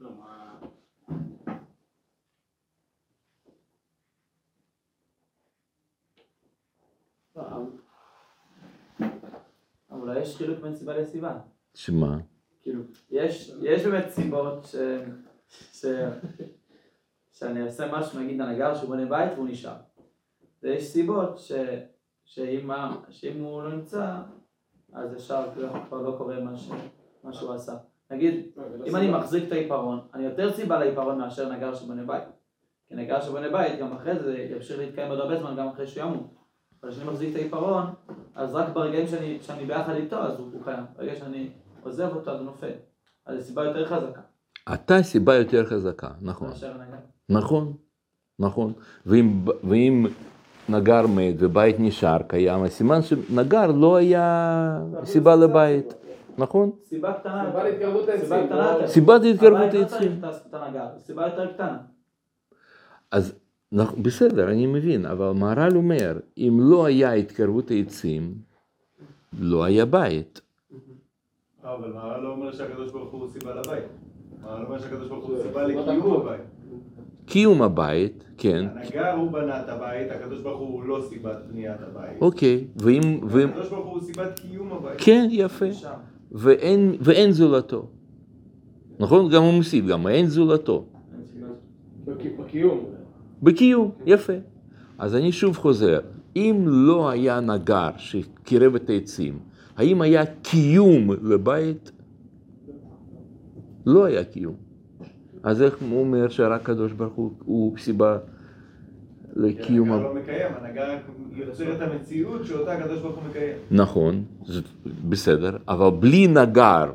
[0.00, 0.10] לא,
[7.36, 7.66] לא,
[9.90, 11.38] אולי יש חילוק בין סיבה לסיבה.
[11.74, 12.18] שמה?
[12.62, 14.76] כאילו, יש, יש באמת סיבות ש...
[15.48, 15.86] ש...
[17.32, 19.76] שאני עושה משהו, נגיד הנגר שהוא בונה בית והוא נשאר.
[20.62, 21.52] ויש סיבות ש...
[22.34, 22.70] שאם,
[23.10, 24.16] שאם הוא לא נמצא,
[24.92, 26.70] אז ישר כאילו כבר לא קורה מה, ש...
[27.24, 27.76] מה שהוא עשה.
[28.10, 28.46] נגיד,
[28.86, 32.22] אם אני מחזיק את העיפרון, אני יותר סיבה לעיפרון מאשר נגר שבונה בית.
[32.88, 36.04] כי נגר שבונה בית, גם אחרי זה ימשיך להתקיים עוד הרבה זמן, גם אחרי שהוא
[36.04, 36.34] ימות.
[36.82, 37.86] אבל כשאני מחזיק את העיפרון,
[38.34, 40.84] אז רק ברגעים שאני, שאני ביחד איתו, אז הוא, הוא קיים.
[40.96, 41.48] ברגע שאני
[41.82, 42.72] עוזב אותו, אז הוא נופל.
[43.26, 44.20] אז זו סיבה יותר חזקה
[44.72, 46.50] אתה סיבה יותר חזקה, נכון.
[47.28, 47.72] נכון,
[48.38, 48.72] נכון.
[49.06, 50.06] ואם, ואם
[50.68, 55.94] נגר מת ובית נשאר קיים, אז סימן שנגר לא היה סיבה לבית,
[56.38, 56.70] נכון?
[56.84, 57.44] סיבה קטנה.
[57.46, 58.24] סיבה להתקרבות העצים.
[58.24, 58.86] סיבה קטנה יותר.
[58.86, 60.20] סיבת התקרבות הבית לא העצים.
[60.98, 61.78] סיבה יותר קטנה.
[63.10, 63.34] אז
[64.02, 68.34] בסדר, אני מבין, אבל מהר"ל אומר, אם לא היה התקרבות העצים,
[69.40, 70.40] לא היה בית.
[71.62, 73.84] אבל מה לא אומר שהקדוש ברוך הוא סיבה לבית?
[74.42, 76.40] מה לא אומר שהקדוש ברוך הוא סיבה לקיום הבית?
[77.26, 82.20] קיום הבית, כן, הנגר הוא בנה את הבית, הקדוש ברוך הוא לא סיבת בניית הבית.
[82.20, 84.94] אוקיי, ואם, ואם, הקדוש ברוך הוא סיבת קיום הבית.
[84.98, 85.66] כן, יפה.
[86.32, 87.86] ואין, ואין זולתו.
[88.98, 89.30] נכון?
[89.30, 90.84] גם הוא מוסיף, גם אין זולתו.
[92.38, 92.84] בקיום.
[93.42, 94.32] בקיום, יפה.
[94.98, 96.00] אז אני שוב חוזר,
[96.36, 99.38] אם לא היה נגר שקירב את העצים,
[99.76, 101.92] האם היה קיום לבית?
[103.86, 104.54] לא היה קיום.
[105.44, 108.18] אז איך הוא אומר שרק הקדוש ברוך הוא הוא סיבה
[109.36, 110.08] לקיום הנגר ה...
[110.08, 110.96] לא מקיים, הנגר
[111.32, 113.56] יוצר את המציאות שאותה הקדוש ברוך הוא מקיים.
[113.70, 114.60] נכון, זה
[115.08, 116.92] בסדר, אבל בלי נגר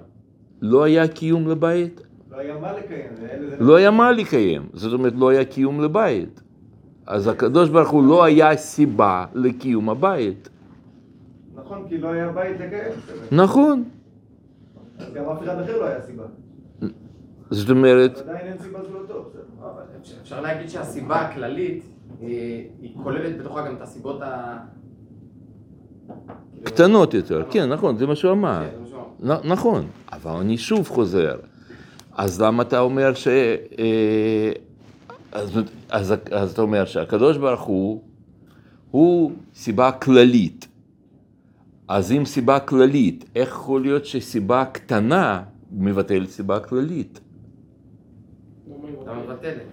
[0.62, 2.02] לא היה קיום לבית?
[2.32, 3.10] לא היה מה לקיים.
[3.60, 6.42] לא היה מה לקיים, זאת אומרת לא היה קיום לבית.
[7.06, 10.50] אז הקדוש ברוך הוא לא היה סיבה לקיום הבית.
[11.56, 12.94] נכון, כי לא היה בית לקיים.
[13.32, 13.84] נכון.
[15.00, 16.24] אז גם אף אחד אחר לא היה סיבה.
[17.52, 19.24] זאת אומרת, עדיין אין סיבה זולתו.
[19.30, 19.42] בסדר.
[19.60, 19.82] אבל
[20.22, 21.84] אפשר- להגיד שהסיבה הכללית
[22.22, 24.58] היא היא כוללת בתוכה גם את הסיבות ה...
[26.08, 28.64] כאילו- קטנות יותר, כן, נכון, זה מה שהוא אמר.
[28.72, 28.86] כן,
[29.20, 31.36] זה נכון, אבל אני שוב חוזר.
[32.18, 33.28] אז למה אתה אומר ש...
[33.28, 34.52] אה,
[35.32, 35.52] אז,
[35.90, 38.02] אז, אז אתה אומר שהקדוש ברוך הוא,
[38.92, 40.68] הוא סיבה כללית.
[41.88, 47.20] אז אם סיבה כללית, איך יכול להיות שסיבה קטנה מבטלת סיבה כללית?
[49.12, 49.64] אתה מבטל את זה.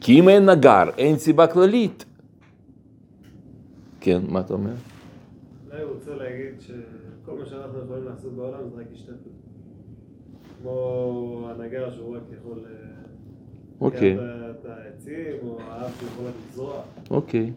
[0.00, 2.04] כי אם אין נגר, אין סיבה כללית.
[4.00, 4.72] כן, מה אתה אומר?
[5.70, 9.32] אולי הוא רוצה להגיד שכל מה שאנחנו יכולים לעשות בעולם זה רק השתתפות.
[10.62, 12.92] כמו הנגר שהוא רק יכול אה,
[13.80, 14.16] אוקיי,
[14.50, 16.82] את העצים, או האף שיכול לזרוע.
[17.10, 17.52] אוקיי.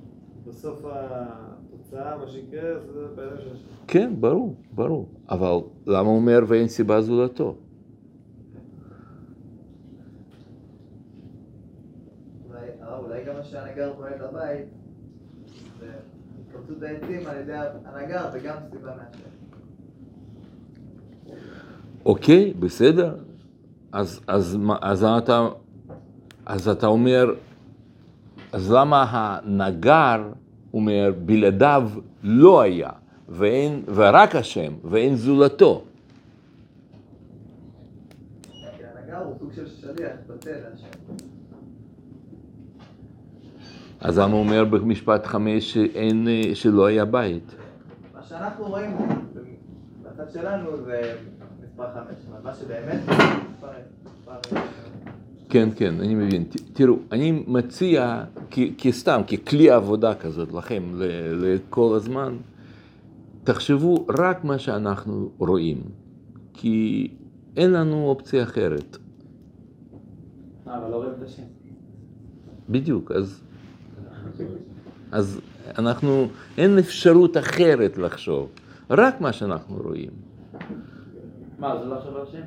[0.48, 3.56] בסוף התוצאה, מה שיקרה, זה בידיים של.
[3.88, 5.10] כן, ברור, ברור.
[5.30, 5.52] אבל
[5.88, 7.56] למה הוא אומר ואין סיבה זולתו?
[12.50, 14.66] אולי, הרב, אולי גם מה שהנגר בונה את הבית,
[15.80, 15.92] זה
[16.42, 17.54] התקבצות העצים על ידי
[17.86, 19.30] הנגר, וגם סיבה מהשם.
[22.06, 23.16] אוקיי, בסדר.
[23.92, 25.48] אז, אז, אז, אתה,
[26.46, 27.34] אז אתה אומר,
[28.52, 30.32] אז למה הנגר
[30.74, 31.90] אומר בלעדיו
[32.24, 32.90] לא היה,
[33.30, 35.84] ואין, ורק השם, ואין זולתו?
[38.52, 41.25] כי הנגר הוא סוג של שליח, בטל להשם.
[44.06, 47.56] אז למה הוא אומר במשפט חמש שאין, אה, שלא היה בית?
[48.16, 48.92] מה שאנחנו רואים
[50.04, 51.16] בצד שלנו זה
[51.64, 53.68] מספר חמש, אבל מה שבאמת זה מספר
[54.06, 54.60] מספר-
[55.50, 56.44] כן, כן, אני מבין.
[56.74, 58.24] תראו, אני מציע,
[58.78, 61.06] כסתם, ככלי עבודה כזאת לכם, ל-
[61.46, 62.36] לכל הזמן,
[63.44, 65.82] תחשבו רק מה שאנחנו רואים,
[66.54, 67.08] כי
[67.58, 68.98] אין לנו אופציה אחרת.
[70.68, 71.44] אה, אבל לא רואים את השם.
[72.70, 73.42] בדיוק, אז,
[75.12, 75.42] אז
[75.78, 78.50] אנחנו, אין אפשרות אחרת לחשוב,
[78.90, 80.10] רק מה שאנחנו רואים.
[81.60, 82.42] מה, זה לא עכשיו השם?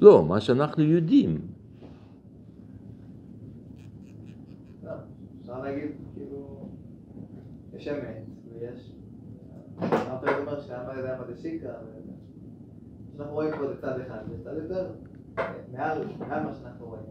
[0.00, 1.40] לא, מה שאנחנו יודעים.
[4.84, 4.90] לא,
[5.40, 6.68] אפשר להגיד, כאילו,
[7.76, 8.92] יש אמת, ויש...
[9.78, 11.72] אמרת לי אומר שאמר ידיים עד השיקרא,
[13.16, 14.86] שאנחנו רואים פה זה צד אחד, זה צד יותר
[15.72, 17.02] מעל מה שאנחנו רואים.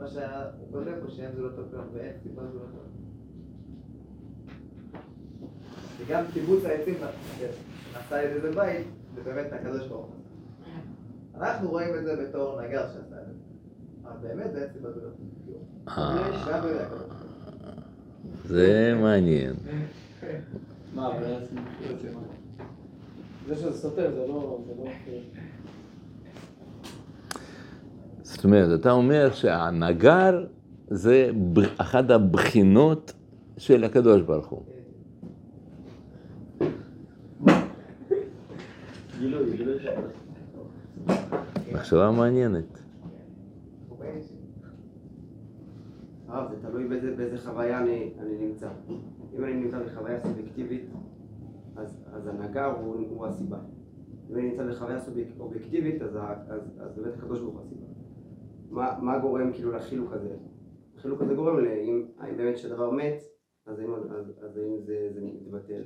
[0.00, 0.22] מה שהוא
[0.72, 2.86] כותב פה, שאין זה לא טוב כלום, ואין סיבה זה לא טוב.
[5.98, 10.14] וגם קיבוץ העצים שנעשה על ידי זה בית, זה באמת הקדוש ברוך הוא.
[11.34, 13.32] אנחנו רואים את זה בתור נגר שעשה את זה.
[14.04, 15.26] אבל באמת זה אין סיבה זה לא טוב.
[18.44, 19.54] זה מעניין.
[20.94, 21.10] מה.
[23.46, 24.60] זה שזה סותר, זה לא...
[28.30, 30.46] זאת אומרת, אתה אומר שהנגר
[30.90, 31.30] זה
[31.76, 33.12] אחת הבחינות
[33.58, 34.62] של הקדוש ברוך הוא.
[41.72, 42.80] מחשבה מעניינת.
[46.28, 48.68] הרב, זה תלוי באיזה, חוויה אני, נמצא.
[49.38, 50.84] אם אני נמצא בחוויה סובייקטיבית,
[51.76, 53.58] אז, הנגר הוא, הסיבה.
[54.30, 55.28] אם אני נמצא בחוויה סוביק,
[56.00, 56.18] אז
[56.96, 57.79] באמת הקדוש ברוך הוא הסיבה.
[58.70, 60.36] מה, מה גורם כאילו לחילוק הזה?
[60.96, 62.06] החילוק הזה גורם לאם
[62.36, 63.22] באמת כשדבר מת,
[63.66, 65.82] אז האם, אז, אז האם זה, זה מתבטל.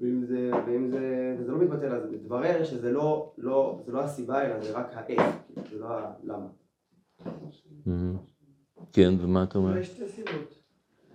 [0.00, 4.46] ואם זה, ואם זה, זה לא מתבטל, אז מתברר שזה לא, לא, זה לא הסיבה,
[4.46, 5.22] אלא זה רק האיך,
[5.70, 6.48] זה לא הלמה.
[7.86, 8.16] מהמם.
[8.92, 9.70] כן, ומה אתה אומר?
[9.70, 10.62] אולי שתי סיבות.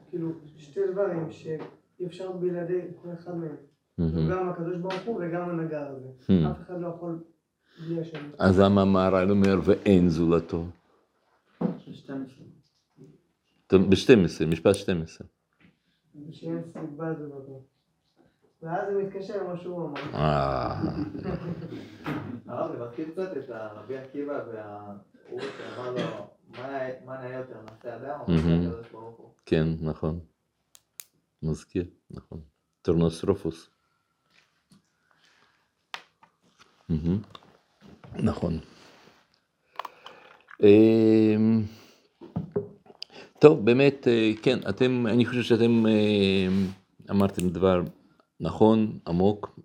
[0.10, 3.56] כאילו, שתי דברים שאי אפשר בלעדי כל אחד מהם.
[3.98, 4.32] מהמם.
[4.32, 6.08] גם הקדוש ברוך הוא וגם הנגר הזה.
[6.08, 6.52] Hmm.
[6.52, 7.24] אף אחד לא יכול.
[8.40, 10.66] אז למה המהר"ל אומר ואין זולתו?
[13.72, 15.28] ב-12, משפט 12.
[16.32, 17.60] שאין סיבה זה לא.
[18.62, 20.02] ואז זה מתקשר למה שהוא אמר.
[20.14, 20.82] אה,
[22.48, 26.00] הרב, זה מזכיר קצת את הרבי עקיבא והוא שאמר לו,
[26.50, 28.68] "מה נאה- מה נאה יותר, מעשה אדם או מעשה מהמם.
[28.68, 29.30] הקדוש ברוך הוא?
[29.46, 30.20] כן, נכון.
[31.44, 32.42] מזכיר, נכון.
[32.82, 33.70] טורנוסרופוס.
[36.90, 37.20] מהמם.
[38.20, 38.60] נכון.
[40.64, 41.64] אמ,
[43.40, 46.48] טוב, באמת, אה, כן, אתם, אני חושב שאתם אה,
[47.12, 47.82] אמרתם דבר
[48.40, 49.60] נכון, עמוק.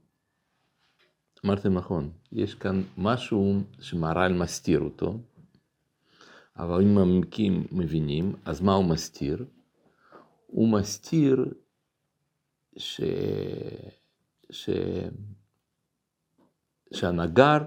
[1.46, 5.18] אמרתם נכון, יש כאן משהו שמהר"ל מסתיר אותו,
[6.56, 9.44] אבל אם המעמקים מבינים, אז מה הוא מסתיר?
[10.46, 11.54] הוא מסתיר
[12.76, 13.00] ש...
[14.50, 14.70] ש...
[16.92, 17.58] שהנגר,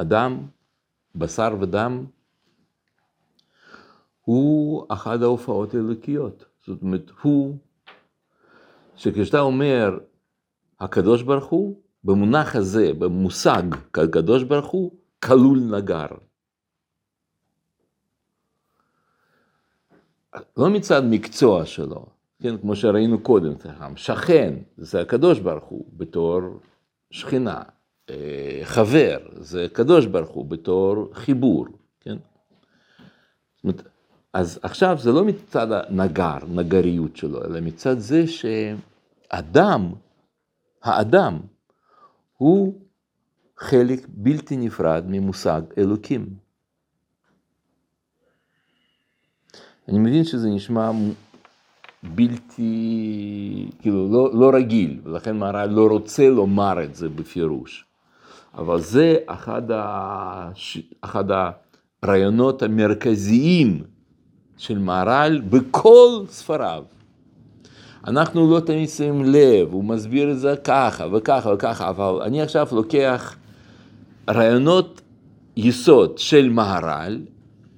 [0.00, 0.46] אדם,
[1.14, 2.04] בשר ודם,
[4.20, 6.44] הוא אחת ההופעות האלוקיות.
[6.66, 7.56] זאת אומרת, הוא,
[8.96, 9.98] שכשאתה אומר
[10.80, 13.62] הקדוש ברוך הוא, במונח הזה, במושג
[13.94, 14.90] הקדוש ברוך הוא,
[15.24, 16.06] כלול נגר.
[20.56, 22.06] לא מצד מקצוע שלו,
[22.42, 23.52] כן, כמו שראינו קודם,
[23.96, 26.40] שכן, זה הקדוש ברוך הוא בתור
[27.10, 27.62] שכינה,
[28.64, 31.66] חבר, זה הקדוש ברוך הוא בתור חיבור,
[32.00, 32.16] כן?
[33.64, 33.82] אומרת,
[34.32, 39.92] אז עכשיו זה לא מצד הנגר, נגריות שלו, אלא מצד זה שאדם,
[40.82, 41.38] האדם,
[42.36, 42.80] הוא
[43.58, 46.26] חלק בלתי נפרד ממושג אלוקים.
[49.88, 50.90] אני מבין שזה נשמע
[52.02, 57.89] בלתי, כאילו, לא, לא רגיל, ולכן מהר"ל לא רוצה לומר את זה בפירוש.
[58.58, 60.78] אבל זה אחד, הש...
[61.00, 61.24] אחד
[62.02, 63.82] הרעיונות המרכזיים
[64.56, 66.84] של מהר"ל בכל ספריו.
[68.06, 72.66] אנחנו לא תמיד שמים לב, הוא מסביר את זה ככה וככה וככה, אבל אני עכשיו
[72.72, 73.36] לוקח
[74.30, 75.00] רעיונות
[75.56, 77.18] יסוד של מהר"ל,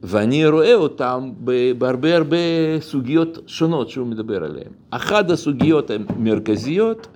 [0.02, 1.30] ואני רואה אותם
[1.78, 2.36] בהרבה הרבה
[2.80, 4.72] סוגיות שונות שהוא מדבר עליהן.
[4.90, 7.06] אחת הסוגיות המרכזיות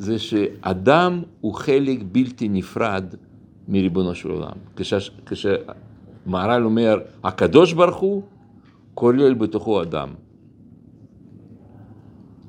[0.00, 3.04] זה שאדם הוא חלק בלתי נפרד
[3.68, 4.56] מריבונו של עולם.
[5.26, 8.22] כשמהר"ל אומר הקדוש ברוך הוא,
[8.94, 10.08] כולל בתוכו אדם.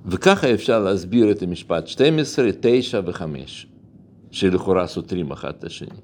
[0.06, 3.22] וככה אפשר להסביר את המשפט 12, 9 ו-5,
[4.32, 5.98] שלכאורה סותרים אחד את השני.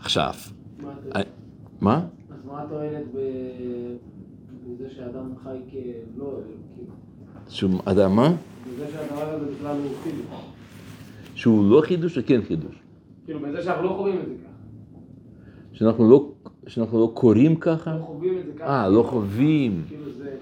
[0.00, 0.34] עכשיו,
[1.80, 2.06] מה?
[2.30, 7.03] אז מה התועלת בזה שאדם חי כלא אלוקי?
[7.48, 8.32] שהוא אדם מה?
[8.74, 10.26] בזה שהדבר הזה בכלל הוא חידוש.
[11.34, 12.74] שהוא לא חידוש או כן חידוש?
[13.24, 14.52] כאילו, בזה שאנחנו לא חווים את זה ככה.
[15.72, 16.32] שאנחנו לא,
[16.66, 17.94] שאנחנו לא קוראים ככה?
[17.94, 18.82] לא חווים את זה ככה.
[18.82, 19.82] אה, לא חווים.
[19.88, 20.36] כאילו זה...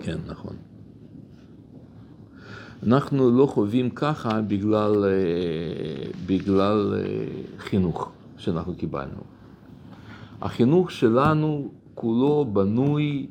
[0.00, 0.56] כן, נכון.
[2.86, 7.26] אנחנו לא חווים ככה בגלל, אה, בגלל אה,
[7.58, 9.20] חינוך שאנחנו קיבלנו.
[10.42, 13.26] החינוך שלנו כולו בנוי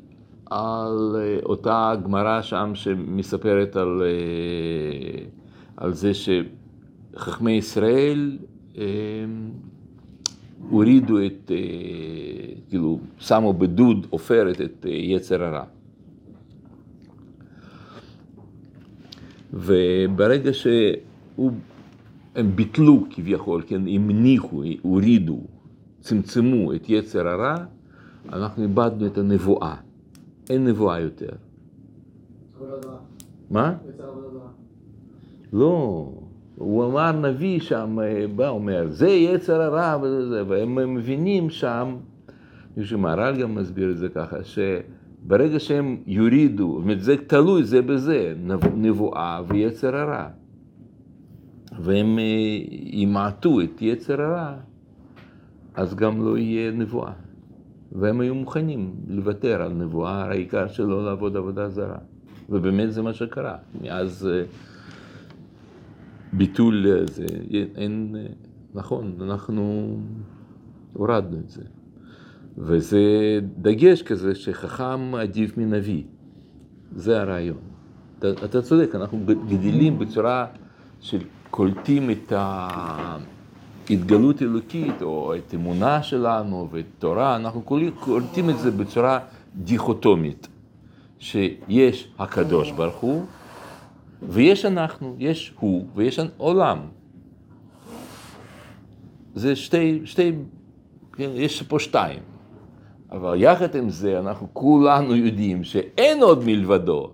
[0.50, 5.24] על אה, אותה גמרא שם שמספרת על, אה,
[5.76, 8.38] על זה שחכמי ישראל
[8.78, 8.84] אה,
[10.70, 11.50] הורידו את,
[12.68, 15.64] כאילו, שמו בדוד עופרת את יצר הרע.
[19.52, 21.46] וברגע שהם
[22.54, 25.40] ביטלו כביכול, כן, המניחו, הורידו,
[26.00, 27.56] צמצמו את יצר הרע,
[28.32, 29.74] אנחנו איבדנו את הנבואה.
[30.50, 31.28] אין נבואה יותר.
[33.50, 33.74] מה?
[35.52, 36.12] לא,
[36.56, 41.96] הוא אמר נביא שם, אה, בא אומר, זה יצר הרע וזה זה, והם מבינים שם,
[42.76, 47.82] מישהו מהר"ל גם מסביר את זה ככה, שברגע שהם יורידו, זאת אומרת, זה תלוי זה
[47.82, 50.28] בזה, נב- נבואה ויצר הרע,
[51.80, 52.24] והם אה,
[52.70, 54.54] ימעטו את יצר הרע,
[55.74, 57.12] אז גם לא יהיה נבואה.
[57.94, 61.98] והם היו מוכנים לוותר על נבואה, העיקר שלא לעבוד עבודה זרה.
[62.50, 63.56] ובאמת זה מה שקרה.
[63.82, 64.44] מאז אה,
[66.32, 67.26] ביטול אה, זה,
[67.76, 68.26] אין, אה,
[68.74, 69.96] נכון, אנחנו
[70.92, 71.62] הורדנו את זה.
[72.58, 73.00] וזה
[73.58, 76.02] דגש כזה שחכם עדיף מנביא.
[76.96, 77.58] זה הרעיון.
[78.18, 80.46] אתה, אתה צודק, אנחנו גדלים בצורה
[81.00, 81.18] של
[81.50, 82.32] קולטים את
[83.90, 87.62] ההתגלות אלוקית, או את אמונה שלנו ואת תורה, אנחנו
[88.00, 89.18] קולטים את זה בצורה
[89.54, 90.48] דיכוטומית,
[91.18, 93.24] שיש הקדוש ברוך הוא,
[94.22, 96.78] ויש אנחנו, יש הוא ויש עולם.
[99.34, 100.32] זה שתי, שתי,
[101.12, 102.20] כן, יש פה שתיים.
[103.12, 107.10] אבל יחד עם זה אנחנו כולנו יודעים שאין עוד מלבדו.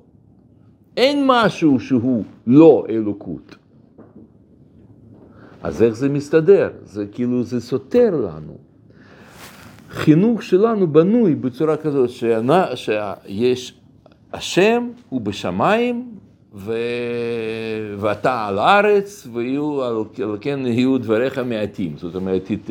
[0.97, 3.57] אין משהו שהוא לא אלוקות.
[5.63, 6.71] אז איך זה מסתדר?
[6.85, 8.59] זה כאילו, זה סותר לנו.
[9.91, 13.75] חינוך שלנו בנוי בצורה כזאת שענה, שיש
[14.33, 16.09] השם הוא בשמיים
[16.55, 16.75] ו...
[17.99, 21.97] ואתה על הארץ ויהיו, על כן יהיו דבריך מעטים.
[21.97, 22.71] זאת אומרת, ת...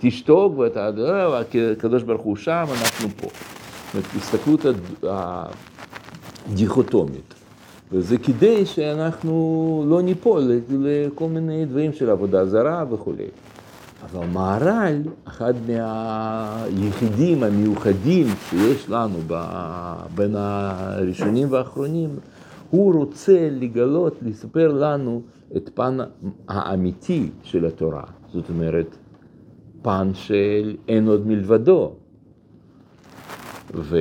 [0.00, 0.90] תשתוק ואתה,
[1.72, 3.26] הקדוש ברוך הוא שם, אנחנו פה.
[3.26, 4.60] זאת אומרת, הסתכלות
[6.48, 7.35] הדיכוטומית.
[7.92, 13.26] וזה כדי שאנחנו לא ניפול לכל מיני דברים של עבודה זרה וכולי.
[14.02, 19.18] אבל מהר"ל, אחד מהיחידים המיוחדים שיש לנו
[20.14, 22.10] בין הראשונים והאחרונים,
[22.70, 25.22] הוא רוצה לגלות, לספר לנו
[25.56, 25.98] את פן
[26.48, 28.04] האמיתי של התורה.
[28.32, 28.96] זאת אומרת,
[29.82, 31.92] פן של אין עוד מלבדו.
[33.74, 33.98] ו...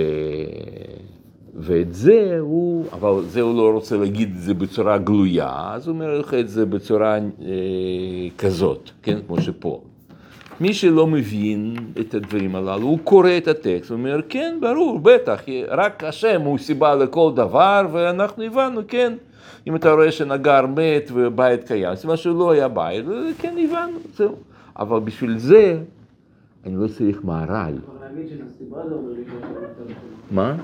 [1.55, 5.93] ואת זה הוא, אבל זה הוא לא רוצה להגיד את זה בצורה גלויה, אז הוא
[5.93, 7.21] אומר לך את זה בצורה אה,
[8.37, 9.81] כזאת, כן, כמו שפה.
[10.61, 15.41] מי שלא מבין את הדברים הללו, הוא קורא את הטקסט, הוא אומר, כן, ברור, בטח,
[15.67, 19.13] רק השם הוא סיבה לכל דבר, ואנחנו הבנו, כן,
[19.67, 23.05] אם אתה רואה שנגר מת ובית קיים, סימן שהוא לא היה בית,
[23.37, 24.35] כן, הבנו, זהו.
[24.79, 25.79] אבל בשביל זה,
[26.65, 27.73] אני לא צריך מהר"ל.
[30.31, 30.55] מה?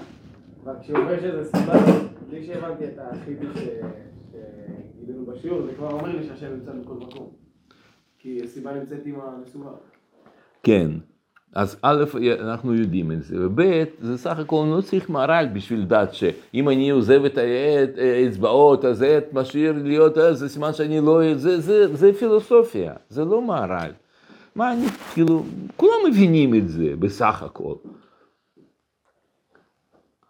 [9.75, 9.91] את.
[10.63, 10.91] כן.
[11.53, 12.03] אז א',
[12.39, 13.61] אנחנו יודעים את זה, וב',
[14.01, 17.37] זה סך הכל לא צריך מהר"ל בשביל לדעת שאם אני עוזב את
[17.97, 23.41] האצבעות, אז זה משאיר להיות, זה סימן שאני לא, זה, זה, זה פילוסופיה, זה לא
[23.41, 23.91] מהר"ל.
[24.55, 25.43] מה אני, כאילו,
[25.77, 27.73] כולם מבינים את זה בסך הכל.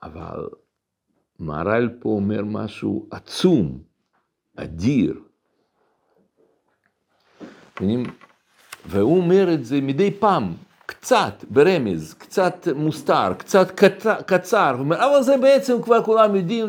[0.04, 0.48] אבל
[1.40, 3.80] מהר"ל פה אומר משהו עצום,
[4.56, 5.20] אדיר.
[8.86, 10.54] והוא אומר את זה מדי פעם,
[10.86, 13.80] קצת ברמז, קצת מוסתר, קצת
[14.26, 16.66] קצר, הוא אומר, אבל זה בעצם כבר כולם יודעים,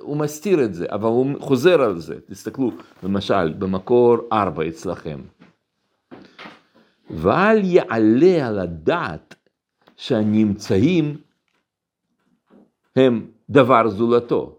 [0.00, 2.14] הוא מסתיר את זה, אבל הוא חוזר על זה.
[2.26, 2.70] תסתכלו,
[3.02, 5.20] למשל, במקור ארבע אצלכם.
[7.10, 9.34] ואל יעלה על הדעת
[9.96, 11.16] שהנמצאים
[12.96, 14.58] הם דבר זולתו.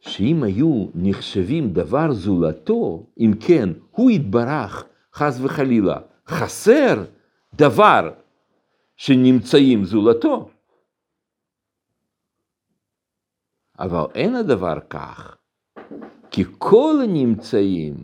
[0.00, 7.04] שאם היו נחשבים דבר זולתו, אם כן, הוא יתברך, חס וחלילה, חסר
[7.54, 8.10] דבר
[8.96, 10.50] שנמצאים זולתו.
[13.78, 15.36] אבל אין הדבר כך,
[16.30, 17.94] כי כל הנמצאים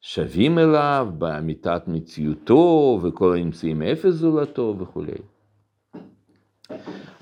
[0.00, 5.31] שווים אליו באמיתת מציאותו, וכל הנמצאים אפס זולתו וכולי.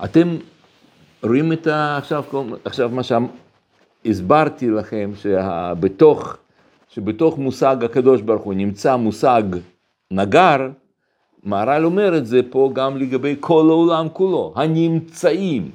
[0.04, 0.36] אתם
[1.22, 1.96] רואים את ה...
[1.96, 2.24] עכשיו,
[2.64, 6.36] עכשיו מה שהסברתי לכם, שבתוך,
[6.88, 9.42] שבתוך מושג הקדוש ברוך הוא נמצא מושג
[10.10, 10.68] נגר,
[11.42, 15.70] מהר"ל אומר את זה פה גם לגבי כל העולם כולו, הנמצאים.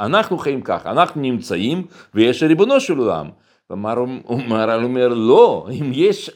[0.00, 3.28] אנחנו חיים ככה, אנחנו נמצאים ויש ריבונו של עולם.
[3.70, 6.30] ומהר"ל אומר לא, אם יש,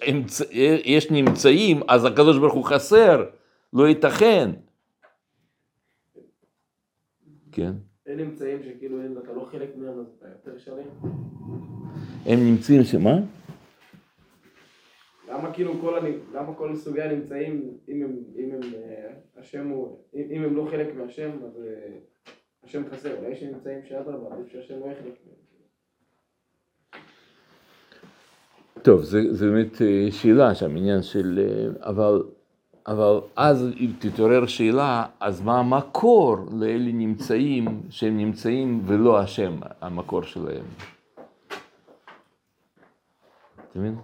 [0.85, 3.25] יש נמצאים אז הקדוש ברוך הוא חסר,
[3.73, 4.51] לא ייתכן.
[7.53, 7.73] כן.
[8.07, 10.85] אין נמצאים שכאילו אתה לא חלק מהם, אז אתה יותר שלם.
[12.27, 13.21] הם נמצאים שמה?
[15.29, 15.99] למה כאילו כל.
[16.35, 20.95] למה כל סוגי הנמצאים, אם הם, אם הם, אה, השם הוא, אם, הם לא חלק
[20.95, 21.99] מהשם, אז אה,
[22.65, 25.43] השם חסר, אולי יש נמצאים שאדרבה, עדיף שהשם לא יהיה חלק מהם.
[28.83, 31.41] טוב, זה באמת אה, שאלה שם, עניין של...
[31.81, 32.23] אבל,
[32.87, 40.23] אבל אז אם תתעורר שאלה, אז מה המקור לאלה נמצאים, שהם נמצאים ולא השם, המקור
[40.23, 40.65] שלהם?
[43.71, 43.97] אתה מבין?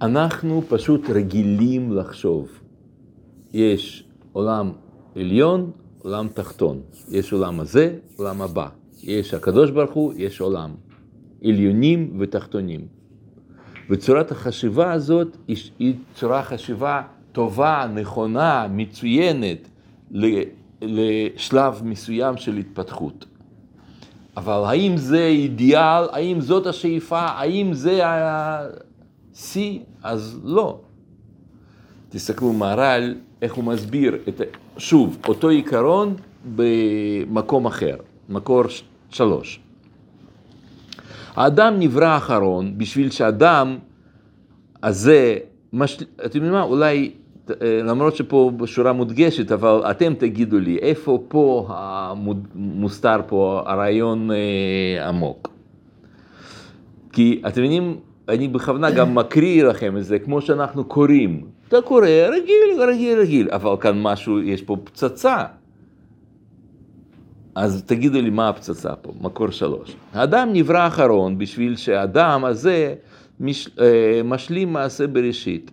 [0.00, 2.55] אנחנו פשוט רגילים לחשוב.
[3.52, 4.72] יש עולם
[5.16, 5.70] עליון,
[6.02, 6.80] עולם תחתון.
[7.10, 8.68] יש עולם הזה, עולם הבא.
[9.02, 10.74] יש הקדוש ברוך הוא, יש עולם.
[11.44, 12.86] עליונים ותחתונים.
[13.90, 15.36] וצורת החשיבה הזאת
[15.78, 19.68] היא, צורה חשיבה טובה, נכונה, מצוינת
[20.82, 23.26] לשלב מסוים של התפתחות.
[24.36, 30.80] אבל האם זה אידיאל, האם זאת השאיפה, האם זה השיא, אז לא.
[32.08, 34.40] תסתכלו מהר"ל, איך הוא מסביר, את,
[34.78, 36.14] שוב, אותו עיקרון
[36.56, 37.96] במקום אחר,
[38.28, 38.62] מקור
[39.10, 39.60] שלוש.
[41.34, 43.78] האדם נברא אחרון בשביל שהאדם
[44.82, 45.36] הזה,
[45.72, 45.96] מש...
[45.96, 47.10] אתם יודעים מה, אולי,
[47.60, 52.46] למרות שפה בשורה מודגשת, אבל אתם תגידו לי, איפה פה המוד...
[52.54, 55.48] מוסתר פה הרעיון אה, עמוק?
[57.12, 57.96] כי אתם מבינים,
[58.28, 61.55] אני בכוונה גם מקריא לכם את זה, כמו שאנחנו קוראים.
[61.68, 65.44] אתה קורא רגיל, רגיל, רגיל, אבל כאן משהו, יש פה פצצה.
[67.54, 69.96] אז תגידו לי מה הפצצה פה, מקור שלוש.
[70.12, 72.94] האדם נברא אחרון בשביל שהאדם הזה
[73.40, 75.70] מש, אה, משלים מעשה בראשית.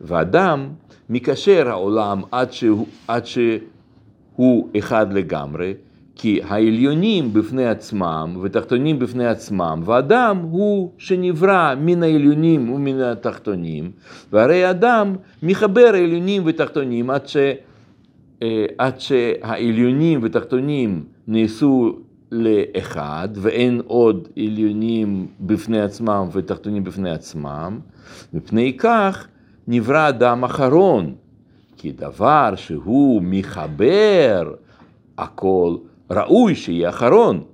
[0.00, 0.68] ואדם
[1.10, 5.74] מקשר העולם עד שהוא, עד שהוא אחד לגמרי,
[6.16, 13.90] כי העליונים בפני עצמם ותחתונים בפני עצמם, ואדם הוא שנברא מן העליונים ומן התחתונים,
[14.32, 17.36] והרי אדם מחבר העליונים ותחתונים עד, ש,
[18.78, 21.98] עד שהעליונים ותחתונים נעשו
[22.32, 27.78] לאחד, ואין עוד עליונים בפני עצמם ותחתונים בפני עצמם,
[28.34, 29.28] מפני כך
[29.68, 31.14] נברא אדם אחרון,
[31.76, 34.54] כי דבר שהוא מחבר
[35.18, 35.76] הכל,
[36.10, 37.44] ראוי שיהיה אחרון,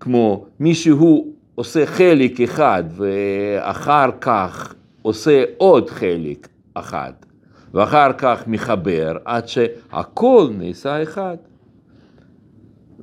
[0.00, 7.12] כמו מי שהוא עושה חלק אחד ואחר כך עושה עוד חלק אחד,
[7.74, 11.36] ואחר כך מחבר עד שהכל נעשה אחד.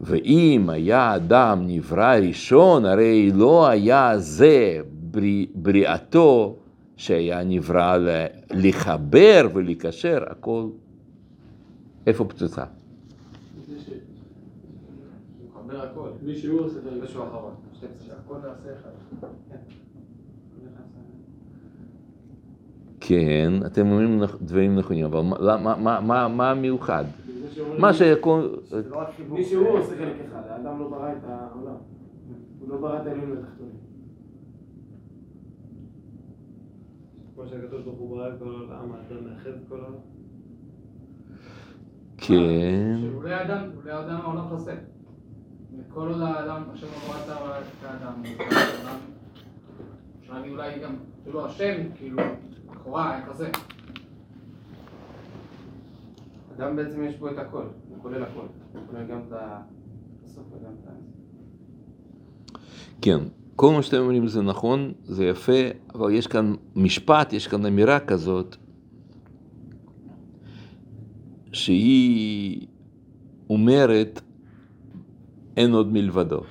[0.02, 6.56] ואם היה אדם נברא ראשון, הרי לא היה זה בריא, בריאתו
[6.98, 7.98] שהיה נברא
[8.52, 10.66] לחבר ולקשר הכל.
[12.08, 12.64] איפה פצצה?
[16.26, 17.04] מי שהוא עושה את זה.
[17.04, 17.54] משהו אחרון.
[18.44, 18.90] נעשה אחד.
[23.00, 27.04] כן, אתם אומרים דברים נכונים, אבל מה- מה- מה- מה- מה המיוחד?
[27.80, 28.42] מה שיקום...
[28.90, 29.02] לא.
[29.30, 31.76] מי שהוא עושה חלק אחד, האדם לא ברא את העולם.
[32.60, 33.76] הוא לא ברא את העליון והתחתונים.
[37.36, 40.00] כמו שהקדוש ברוך הוא ברא את כל העולם, האדם מאחד את כל העולם.
[42.18, 44.72] כן, שאולי האדם, אולי האדם העולם חסר.
[45.90, 48.24] כל עוד האדם, השם לא ברא את האדם,
[50.22, 52.18] אפשר להגיד אולי גם, כאילו השם, כאילו,
[52.72, 53.50] לכאורה, היה חסר.
[56.58, 58.46] אדם בעצם יש בו את הכל, הוא כולל הכל.
[58.74, 59.62] הוא כולל גם את ה...
[60.24, 60.92] בסוף וגם את ה...
[63.02, 63.20] כן.
[63.56, 65.62] כל מה שאתם אומרים זה נכון, זה יפה,
[65.96, 68.56] אבל יש כאן משפט, יש כאן אמירה כזאת,
[71.54, 72.68] שהיא
[73.50, 74.22] אומרת,
[75.58, 76.42] אין עוד מלבדו.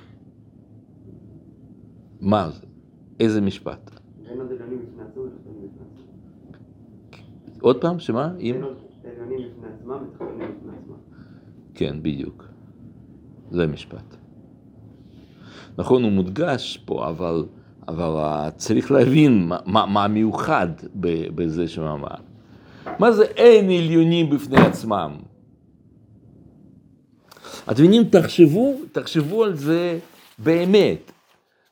[2.21, 2.65] מה זה?
[3.19, 3.91] איזה משפט?
[4.25, 7.61] אין עוד עליונים בפני עצמם ותחתונים בפני עצמם.
[7.61, 8.31] עוד פעם, שמה?
[8.39, 8.55] אם?
[8.55, 10.95] אין עוד עליונים בפני עצמם ותחתונים בפני עצמם.
[11.73, 12.45] כן, בדיוק.
[13.51, 14.15] זה משפט.
[15.77, 17.45] נכון, הוא מודגש פה, אבל,
[17.87, 20.67] אבל צריך להבין מה, מה, מה מיוחד
[21.35, 22.15] בזה שהוא אמר.
[22.99, 25.11] מה זה אין עליונים בפני עצמם?
[27.63, 29.99] אתם מבינים, תחשבו, תחשבו על זה
[30.39, 31.11] באמת.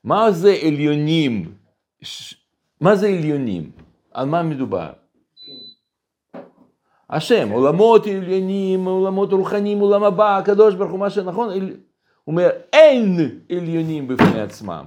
[0.04, 1.54] מה זה עליונים?
[2.82, 3.72] מה זה עליונים?
[4.12, 4.94] על מה מדובר?
[7.10, 11.62] השם, עולמות עליונים, עולמות רוחניים, עולם הבא, הקדוש ברוך הוא, מה שנכון, הוא
[12.28, 14.86] אומר, אין עליונים בפני עצמם.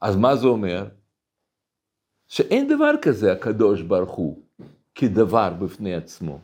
[0.00, 0.86] אז מה זה אומר?
[2.28, 4.42] שאין דבר כזה הקדוש ברוך הוא
[4.94, 6.38] כדבר בפני עצמו,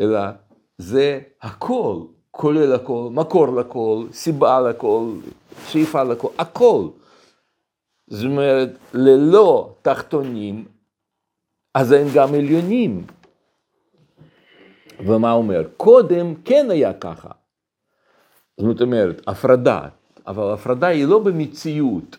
[0.00, 0.20] אלא
[0.78, 5.12] זה הכל, כולל הכל, מקור לכל, סיבה לכל,
[5.68, 6.88] שאיפה לכל, הכל.
[8.06, 10.64] זאת אומרת, ללא תחתונים,
[11.74, 13.06] אז אין גם עליונים.
[15.06, 15.62] ומה אומר?
[15.76, 17.30] קודם כן היה ככה.
[18.60, 19.88] זאת אומרת, הפרדה,
[20.26, 22.16] אבל הפרדה היא לא במציאות,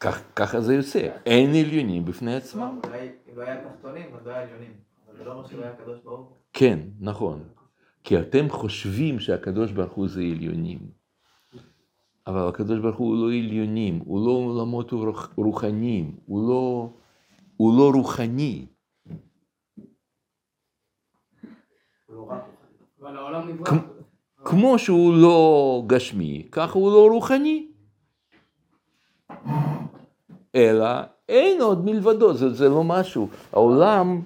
[0.00, 2.80] כך- ככה זה יוצא, אין עליונים בפני עצמם.
[2.86, 2.98] אולי
[3.32, 4.72] אם לא היה תחתונים, אז לא היה עליונים.
[5.08, 6.36] אבל זה לא אומר שלא היה הקדוש ברוך הוא.
[6.52, 7.44] כן, נכון.
[8.04, 10.78] כי אתם חושבים שהקדוש ברוך הוא זה עליונים.
[12.26, 16.90] אבל הקדוש ברוך הוא לא עליונים, הוא לא עולמות רוח- רוחניים, הוא לא,
[17.56, 18.66] הוא לא רוחני.
[22.06, 22.34] הוא לא
[23.00, 23.72] אבל העולם נברא.
[24.44, 27.66] כמו- שהוא לא גשמי, ככה הוא לא רוחני.
[30.54, 30.86] אלא
[31.28, 33.28] אין עוד מלבדו, זה, זה לא משהו.
[33.52, 34.20] העולם,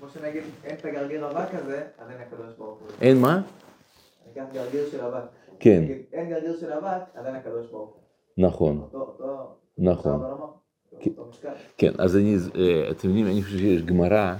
[0.00, 2.88] כמו שנגיד, אין את הגרגיר אבק הזה, אז אין הקדוש ברוך הוא.
[3.00, 3.42] אין מה?
[4.28, 5.22] ניקח גרגיר של אבק.
[5.60, 8.46] כן, אין גרגיר של אבק, אז אין הקדוש ברוך הוא.
[8.46, 8.88] נכון,
[9.78, 10.20] נכון.
[11.00, 11.10] כן.
[11.78, 14.34] כן, אז אני, אה, אתם יודעים, אני חושב שיש גמרא,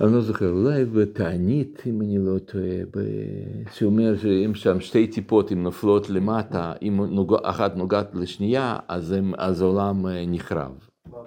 [0.00, 5.52] אני לא זוכר, אולי בתענית, אם אני לא טועה, ב- שאומר שאם שם שתי טיפות,
[5.52, 7.34] אם נופלות למטה, אם נוג...
[7.42, 10.72] אחת נוגעת לשנייה, אז, הם, אז העולם אה, נחרב.
[11.06, 11.18] בבא.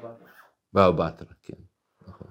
[0.74, 1.54] באבטרה, כן.
[2.08, 2.28] נכון.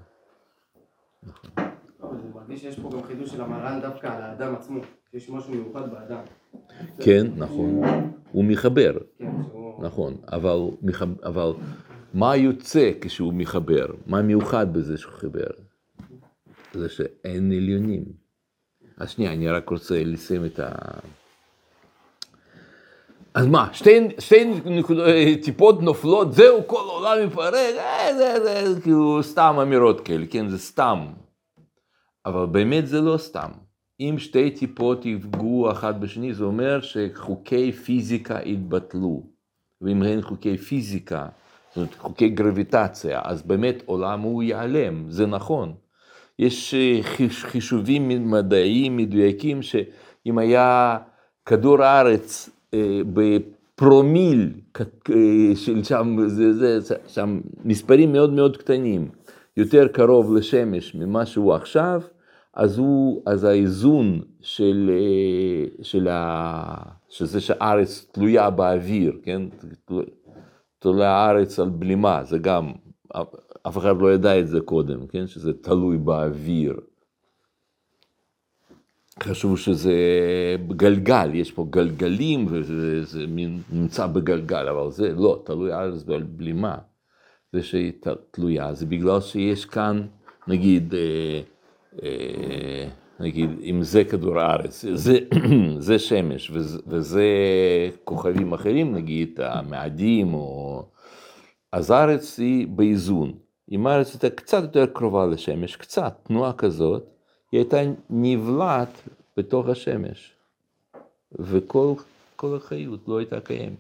[2.03, 4.80] אבל אני מרגיש שיש פה גם חידוש של המר"ן דווקא על האדם עצמו,
[5.11, 6.20] שיש משהו מיוחד באדם.
[7.01, 7.82] כן, נכון.
[8.32, 9.30] הוא מחבר, כן.
[9.80, 10.16] נכון,
[11.22, 11.53] אבל
[12.14, 13.86] מה יוצא כשהוא מחבר?
[14.07, 15.70] מה מיוחד בזה שהוא חיבר?
[16.75, 18.05] זה שאין עליונים.
[18.97, 20.68] אז שנייה, אני רק רוצה לסיים את ה...
[23.35, 24.99] אז מה, שתי, שתי נקוד,
[25.43, 30.59] טיפות נופלות, זהו, כל העולם מתפרק, אה, זה, זה כאילו סתם אמירות כאלה, כן, זה
[30.59, 31.07] סתם.
[32.27, 33.51] אבל באמת זה לא סתם.
[34.01, 39.23] אם שתי טיפות יפגעו אחת בשני, זה אומר שחוקי פיזיקה יתבטלו.
[39.81, 41.29] ואם אין חוקי פיזיקה,
[41.68, 45.75] זאת אומרת חוקי גרביטציה, אז באמת עולם הוא ייעלם, זה נכון.
[46.41, 50.99] יש אה, חיש- חישובים מדעיים מדויקים שאם היה
[51.47, 54.86] כדור הארץ אה, בפרומיל אה,
[55.55, 59.09] של שם, זה, זה, שם מספרים מאוד מאוד קטנים,
[59.57, 62.01] יותר קרוב לשמש ממה שהוא עכשיו,
[62.55, 64.91] אז, הוא, אז האיזון של,
[65.82, 66.74] של ה,
[67.09, 69.43] שזה שהארץ תלויה באוויר, כן?
[70.78, 72.72] תלויה הארץ על בלימה, זה גם,
[73.62, 75.26] אף אחד לא ידע את זה קודם, כן?
[75.26, 76.76] שזה תלוי באוויר.
[79.22, 79.94] חשבו שזה
[80.68, 86.02] גלגל, יש פה גלגלים וזה זה מין נמצא בגלגל, אבל זה לא, תלוי הארץ
[86.36, 86.78] בלימה.
[87.52, 87.92] זה שהיא
[88.30, 90.06] תלויה, זה בגלל שיש כאן,
[90.48, 91.40] נגיד, אה,
[92.02, 92.88] אה,
[93.20, 95.18] נגיד, אם זה כדור הארץ, זה,
[95.78, 97.24] זה שמש וזה, וזה
[98.04, 100.82] כוכבים אחרים, נגיד, המאדים, או...
[101.72, 103.32] אז הארץ היא באיזון.
[103.71, 107.05] אם הארץ הייתה קצת יותר קרובה לשמש, קצת, תנועה כזאת,
[107.53, 107.77] היא הייתה
[108.11, 110.33] נבלעת בתוך השמש.
[111.39, 111.95] וכל
[112.37, 113.77] כל החיות לא הייתה קיימת.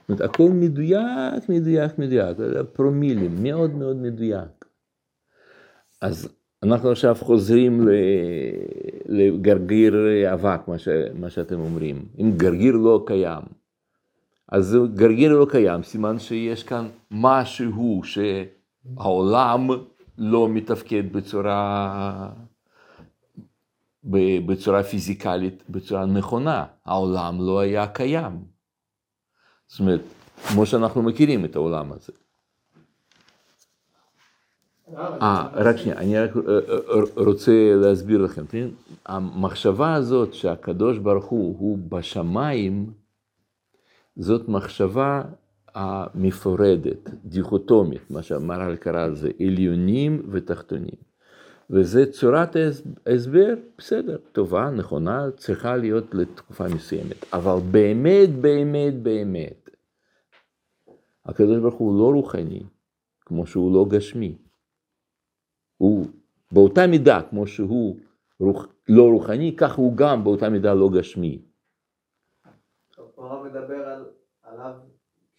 [0.00, 2.36] זאת אומרת, הכל מדויק, מדויק, מדויק,
[2.72, 4.64] פרומילים, מאוד מאוד מדויק.
[6.00, 6.28] אז
[6.62, 7.88] אנחנו עכשיו חוזרים
[9.06, 9.94] לגרגיר
[10.32, 12.04] אבק, מה, ש, מה שאתם אומרים.
[12.20, 13.42] אם גרגיר לא קיים,
[14.48, 18.02] אז גרגיר לא קיים, סימן שיש כאן משהו
[18.84, 19.68] שהעולם
[20.18, 22.30] לא מתפקד בצורה,
[24.46, 26.64] בצורה פיזיקלית, בצורה נכונה.
[26.86, 28.44] העולם לא היה קיים.
[29.66, 30.00] זאת אומרת,
[30.48, 32.12] כמו שאנחנו מכירים את העולם הזה.
[34.96, 38.46] אה, רק שנייה, אני רק אה, אה, רוצה להסביר לכם.
[38.46, 38.68] כן?
[39.06, 42.92] המחשבה הזאת שהקדוש ברוך הוא הוא בשמיים,
[44.16, 45.22] זאת מחשבה
[45.74, 51.10] המפורדת, דיכוטומית, מה שהמהר"ל קרא לזה עליונים ותחתונים.
[51.70, 57.24] וזה צורת ההס- ההסבר, בסדר, טובה, נכונה, צריכה להיות לתקופה מסוימת.
[57.32, 59.70] אבל באמת, באמת, באמת,
[61.24, 62.62] הקדוש ברוך הוא לא רוחני,
[63.20, 64.38] כמו שהוא לא גשמי.
[65.76, 66.06] הוא
[66.52, 67.96] באותה מידה, כמו שהוא
[68.40, 71.42] רוח, לא רוחני, כך הוא גם באותה מידה לא גשמי.
[73.18, 74.04] הרב מדבר על,
[74.42, 74.72] עליו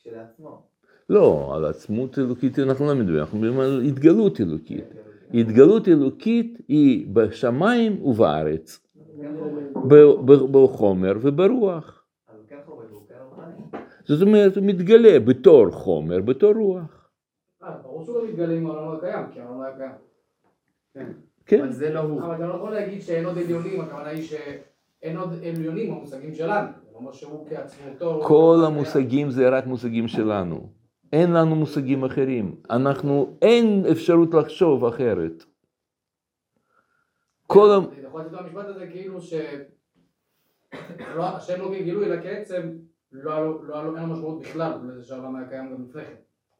[0.02, 0.62] כשלעצמו.
[1.10, 4.84] לא, על עצמות אלוקית אנחנו לא מדברים, אנחנו מדברים על התגלות אלוקית.
[5.34, 8.80] התגלות אלוקית היא בשמיים ובארץ,
[9.88, 12.04] ב- ב- בחומר וברוח.
[12.47, 12.58] כן כן.
[14.06, 17.10] זאת אומרת, הוא מתגלה בתור חומר, בתור רוח.
[17.64, 19.76] אה, ברור שהוא לא מתגלה עם העולם הקיים, כי העולם לא היה
[20.93, 21.14] קיים.
[21.45, 22.22] כן, אבל זה לא הוא.
[22.22, 26.68] אבל אתה לא יכול להגיד שאין עוד עליונים, הכוונה היא שאין עוד עליונים במושגים שלנו.
[27.02, 28.22] זה לא אומר שהוא כעצמותו.
[28.24, 30.70] כל המושגים זה רק מושגים שלנו.
[31.14, 32.56] אין לנו מושגים אחרים.
[32.70, 35.43] אנחנו, אין אפשרות לחשוב אחרת.
[37.47, 37.78] כל ה...
[37.78, 39.34] אני יכול לתת את המשפט הזה כאילו ש...
[41.16, 42.72] לא, השם לא כגילוי, אלא כעצם,
[43.12, 43.64] לא היה לו,
[43.95, 46.16] לא משמעות בכלל לזה שהעולם היה קיים גם לפני כן.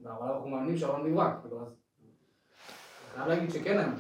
[0.10, 1.76] אבל אנחנו מאמינים שהעולם נברא, כאילו אז...
[3.16, 3.94] חייב להגיד שכן היה.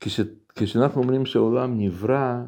[0.00, 0.20] כש,
[0.54, 2.42] כשאנחנו אומרים שהעולם נברא,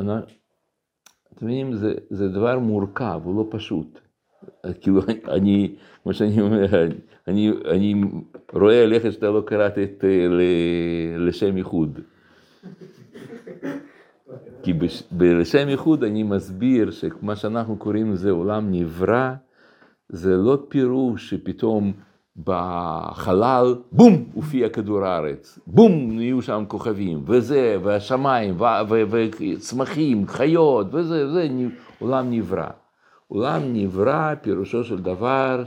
[0.00, 4.00] אתם מבינים, זה, זה דבר מורכב, הוא לא פשוט.
[4.80, 6.66] כאילו, אני, כמו שאני אומר,
[7.28, 7.94] אני, אני
[8.52, 12.00] רואה עליך שאתה לא קראת את אה, ל- לשם ייחוד.
[14.62, 19.32] כי בש- בלשם ייחוד אני מסביר שמה שאנחנו קוראים לזה עולם נברא,
[20.08, 21.92] זה לא פירוש שפתאום
[22.44, 28.56] בחלל, בום, הופיע כדור הארץ, בום, נהיו שם כוכבים, וזה, והשמיים,
[29.10, 31.48] וצמחים, חיות, וזה, זה
[31.98, 32.68] עולם נברא.
[33.28, 35.62] עולם נברא, פירושו של דבר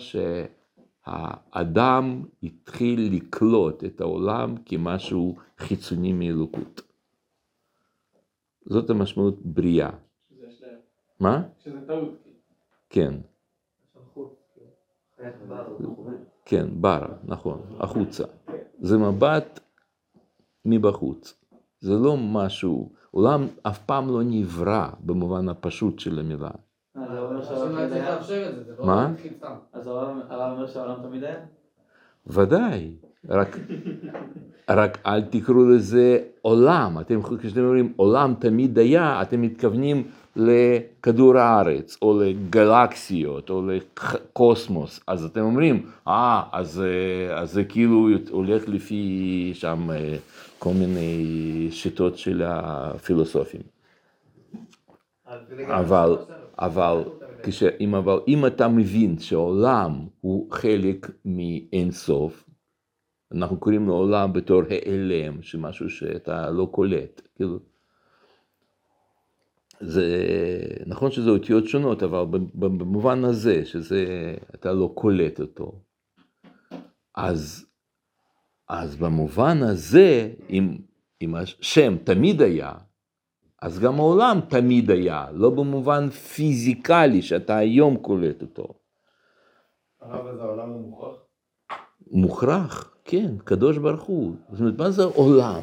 [1.07, 6.81] שהאדם התחיל לקלוט את העולם כמשהו חיצוני מאלוקות.
[8.65, 9.89] זאת המשמעות בריאה.
[10.29, 10.77] שזה אשליה.
[11.19, 11.43] מה?
[11.63, 12.13] שזה טעות.
[12.89, 13.13] כן,
[16.49, 16.57] בר.
[16.57, 18.23] כן, ברא, נכון, החוצה.
[18.79, 19.59] זה מבט
[20.65, 21.33] מבחוץ.
[21.79, 26.49] זה לא משהו, עולם אף פעם לא נברא במובן הפשוט של המילה.
[26.97, 27.13] אה,
[28.77, 29.11] לא מה?
[29.73, 31.39] אז הרב הרב אומר שהעולם תמיד היה?
[32.27, 32.95] ודאי,
[33.29, 33.57] רק,
[34.69, 36.99] רק אל תקראו לזה עולם.
[37.01, 44.99] אתם, כשאתם אומרים עולם תמיד היה, אתם מתכוונים לכדור הארץ, או לגלקסיות, או לקוסמוס.
[45.07, 50.15] אז אתם אומרים, אה, אז, אה, אז זה כאילו הולך לפי שם אה,
[50.59, 53.61] כל מיני שיטות של הפילוסופים.
[55.67, 56.17] אבל,
[56.59, 57.03] אבל,
[57.43, 62.49] כשאם, אבל אם אתה מבין שהעולם הוא חלק מאין סוף,
[63.31, 67.59] אנחנו קוראים לו עולם בתור העלם, שמשהו שאתה לא קולט, כאילו.
[69.81, 70.05] זה
[70.85, 74.05] נכון שזה אותיות שונות, אבל במובן הזה, שזה,
[74.55, 75.81] אתה לא קולט אותו.
[77.15, 77.65] אז,
[78.69, 80.77] אז במובן הזה, אם,
[81.21, 82.73] אם השם תמיד היה,
[83.61, 88.67] אז גם העולם תמיד היה, לא במובן פיזיקלי שאתה היום קולט אותו.
[90.01, 91.15] הרב הזה העולם הוא מוכרח?
[92.11, 94.35] מוכרח, כן, קדוש ברוך הוא.
[94.51, 95.61] זאת אומרת, מה זה עולם?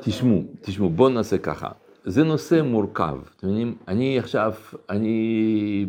[0.00, 1.68] תשמעו, תשמעו, בואו נעשה ככה.
[2.04, 3.74] זה נושא מורכב, אתם מבינים?
[3.88, 4.54] אני עכשיו,
[4.90, 5.86] אני,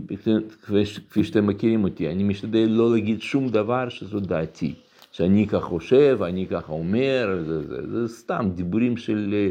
[1.10, 4.74] כפי שאתם מכירים אותי, אני משתדל לא להגיד שום דבר שזו דעתי.
[5.12, 9.50] שאני כך חושב, אני ככה אומר, זה, זה, זה סתם דיבורים של, אה,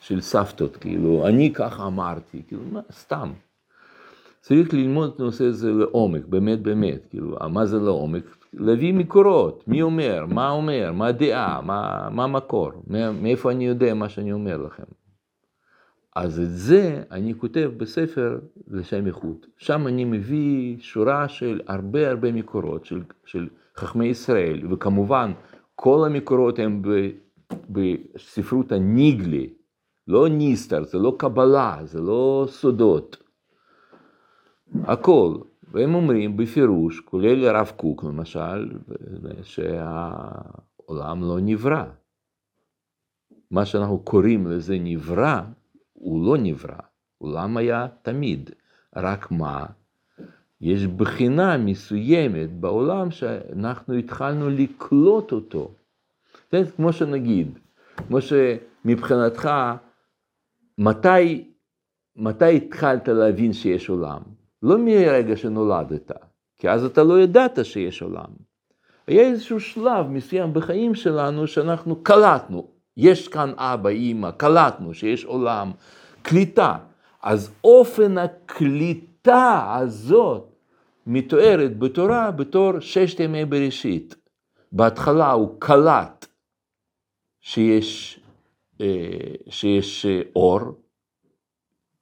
[0.00, 3.32] של סבתות, כאילו, אני ככה אמרתי, כאילו, מה, סתם.
[4.40, 8.39] צריך ללמוד את הנושא הזה לעומק, באמת באמת, כאילו, מה זה לעומק?
[8.52, 13.94] להביא מקורות, מי אומר, מה אומר, מה הדעה, מה, מה המקור, מא- מאיפה אני יודע
[13.94, 14.84] מה שאני אומר לכם.
[16.16, 18.38] אז את זה אני כותב בספר
[18.68, 19.46] לשם איכות.
[19.56, 25.32] שם אני מביא שורה של הרבה הרבה מקורות של, של חכמי ישראל, וכמובן
[25.74, 26.88] כל המקורות הם ב,
[27.70, 29.54] בספרות הניגלי,
[30.08, 33.16] לא ניסטר, זה לא קבלה, זה לא סודות.
[34.84, 35.34] הכל.
[35.72, 38.72] והם אומרים בפירוש, כולל הרב קוק למשל,
[39.42, 41.84] שהעולם לא נברא.
[43.50, 45.40] מה שאנחנו קוראים לזה נברא,
[45.92, 46.78] הוא לא נברא.
[47.18, 48.50] עולם היה תמיד.
[48.96, 49.66] רק מה?
[50.60, 55.74] יש בחינה מסוימת בעולם שאנחנו התחלנו לקלוט אותו.
[56.50, 57.58] כן, כמו שנגיד,
[57.96, 59.50] כמו שמבחינתך,
[60.78, 61.44] מתי,
[62.16, 64.20] מתי התחלת להבין שיש עולם?
[64.62, 66.10] לא מרגע שנולדת,
[66.58, 68.50] כי אז אתה לא ידעת שיש עולם.
[69.06, 75.72] היה איזשהו שלב מסוים בחיים שלנו שאנחנו קלטנו, יש כאן אבא, אימא, קלטנו שיש עולם,
[76.22, 76.78] קליטה.
[77.22, 80.50] אז אופן הקליטה הזאת
[81.06, 84.14] מתוארת בתורה בתור ששת ימי בראשית.
[84.72, 86.26] בהתחלה הוא קלט
[87.40, 88.20] שיש,
[88.80, 90.60] אה, שיש אה, אור,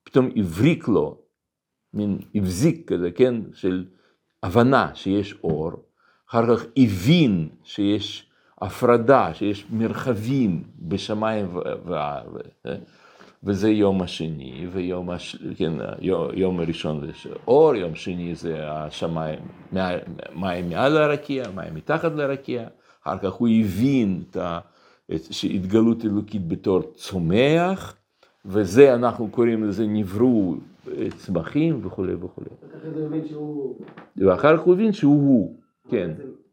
[0.04, 1.18] פתאום הבריק לו,
[1.94, 3.84] מין הבזיק כזה, כן, של
[4.42, 5.72] הבנה שיש אור,
[6.30, 8.26] אחר כך הבין שיש
[8.60, 11.58] הפרדה, שיש מרחבים בשמיים ו...
[11.86, 11.94] ו...
[12.64, 12.74] ו...
[13.44, 15.36] וזה יום השני, ויום הש...
[15.56, 15.72] כן,
[16.34, 19.38] יום הראשון זה אור, יום שני זה השמיים,
[20.34, 22.68] מים מעל הרקיע, מים מתחת לרקיע,
[23.02, 24.58] אחר כך הוא הבין את ה...
[25.44, 27.96] התגלות אלוקית בתור צומח,
[28.44, 30.54] וזה אנחנו קוראים לזה נבראו
[31.16, 32.50] צמחים וכולי וכולי.
[34.16, 36.10] ואחר כך הוא הבין שהוא הוא, כן,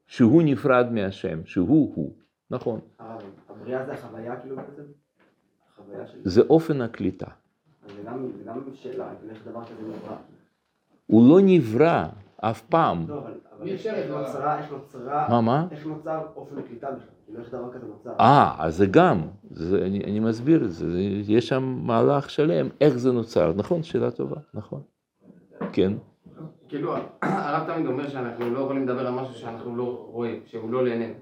[0.08, 2.16] שהוא נפרד מהשם, שהוא הוא,
[2.52, 2.80] נכון.
[3.50, 4.82] הבריאה זה החוויה כאילו בעצם?
[6.24, 7.28] זה אופן הקליטה.
[11.08, 12.06] הוא לא נברא
[12.42, 13.06] אף פעם.
[13.08, 15.68] לא, אבל איך נוצרה, איך נוצרה, מה, מה?
[15.72, 17.16] איך נוצר אופן הקליטה בכלל?
[17.26, 18.12] כאילו איך דבר כזה נוצר?
[18.20, 19.22] אה, אז זה גם,
[19.52, 20.88] זה, אני, אני מסביר את זה,
[21.28, 24.82] יש שם מהלך שלם, איך זה נוצר, נכון, שאלה טובה, נכון,
[25.74, 25.94] כן.
[26.70, 30.84] כאילו, הרב תמיד אומר שאנחנו לא יכולים לדבר על משהו שאנחנו לא רואים, שהוא לא
[30.84, 31.14] לעינינו.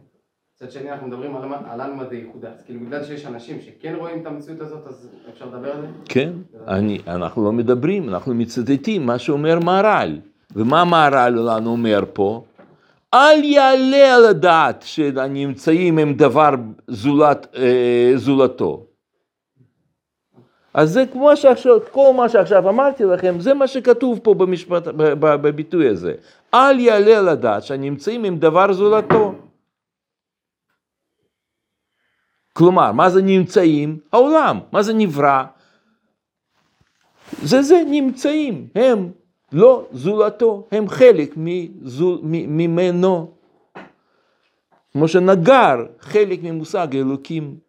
[0.55, 4.21] מצד שני אנחנו מדברים על, על עלמא דייחודה, אז כאילו בגלל שיש אנשים שכן רואים
[4.21, 5.87] את המציאות הזאת, אז אפשר לדבר על זה?
[6.05, 6.33] כן,
[6.67, 10.19] אני, אנחנו לא מדברים, אנחנו מצטטים מה שאומר מהר"ל,
[10.55, 12.43] ומה מהר"ל לנו אומר פה?
[13.13, 16.49] אל יעלה על הדעת שהנמצאים הם דבר
[16.87, 18.85] זולת, אה, זולתו.
[20.73, 24.87] אז זה כמו שעכשיו, כל מה שעכשיו אמרתי לכם, זה מה שכתוב פה במשפט,
[25.19, 26.13] בביטוי הזה.
[26.53, 29.35] אל יעלה על הדעת שהנמצאים הם דבר זולתו.
[32.53, 33.99] כלומר, מה זה נמצאים?
[34.13, 34.59] העולם.
[34.71, 35.43] מה זה נברא?
[37.43, 39.11] זה זה נמצאים, הם
[39.53, 43.33] לא זולתו, הם חלק מזול, ממנו.
[44.91, 47.59] כמו שנגר חלק ממושג אלוקים,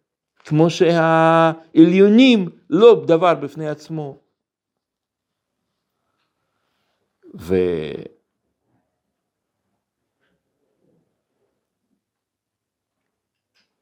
[0.45, 4.17] כמו שהעליונים לא דבר בפני עצמו.
[7.39, 7.55] ו...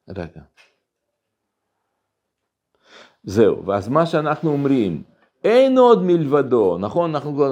[0.09, 0.41] רגע.
[3.23, 5.03] זהו, ואז מה שאנחנו אומרים,
[5.43, 7.15] אין עוד מלבדו, נכון?
[7.15, 7.45] אנחנו,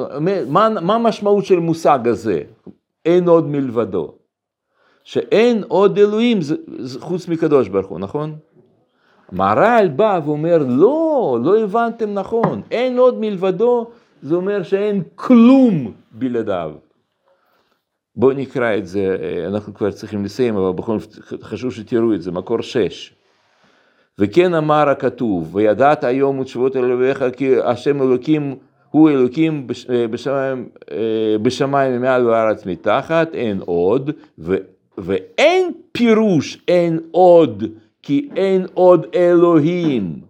[0.48, 2.42] מה, מה המשמעות של מושג הזה?
[3.06, 4.14] אין עוד מלבדו.
[5.04, 8.36] שאין עוד אלוהים זה, זה, חוץ מקדוש ברוך הוא, נכון?
[9.32, 13.88] מהר"ל בא ואומר, לא, לא הבנתם נכון, אין עוד מלבדו,
[14.22, 16.72] זה אומר שאין כלום בלעדיו.
[18.16, 19.18] בואו נקרא את זה,
[19.48, 23.16] אנחנו כבר צריכים לסיים, אבל בכל זאת חשוב שתראו את זה, מקור שש.
[24.20, 28.56] וכן אמר הכתוב, וידעת היום ותשובות אלוהיך כי השם אלוקים
[28.90, 29.68] הוא אלוקים
[30.12, 30.70] בשמיים,
[31.42, 34.56] בשמיים מעל וארץ מתחת, אין עוד, ו,
[34.98, 37.64] ואין פירוש אין עוד,
[38.04, 40.22] כי אין עוד אלוהים.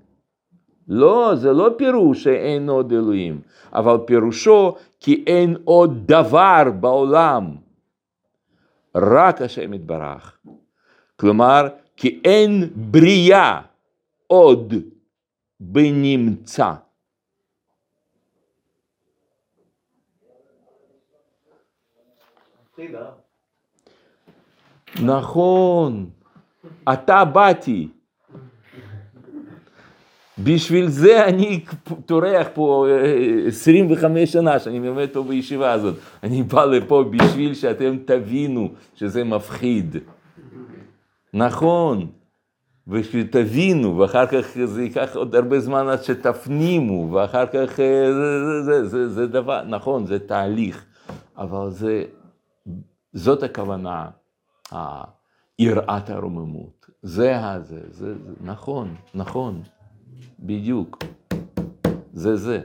[0.88, 3.40] לא, זה לא פירוש שאין עוד אלוהים,
[3.74, 7.48] אבל פירושו כי אין עוד דבר בעולם,
[8.96, 10.38] רק השם יתברך.
[11.16, 11.68] כלומר,
[11.98, 13.62] כי אין בריאה
[14.32, 14.74] עוד
[15.60, 16.74] בנמצא.
[25.04, 26.10] נכון,
[26.94, 27.88] אתה באתי.
[30.44, 31.66] בשביל זה אני
[32.06, 32.88] טורח פה
[33.48, 35.96] 25 שנה שאני מלמד פה בישיבה הזאת.
[36.24, 39.98] אני בא לפה בשביל שאתם תבינו שזה מפחיד.
[41.34, 42.20] נכון.
[42.88, 49.10] ושתבינו, ואחר כך זה ייקח עוד הרבה זמן עד שתפנימו, ואחר כך זה, זה, זה,
[49.10, 50.86] זה דבר, נכון, זה תהליך,
[51.38, 52.04] אבל זה,
[53.14, 54.10] זאת הכוונה,
[55.60, 56.90] יראת הרוממות.
[57.02, 59.62] זה הזה, זה, זה, נכון, נכון,
[60.40, 60.98] בדיוק.
[62.14, 62.62] זה זה,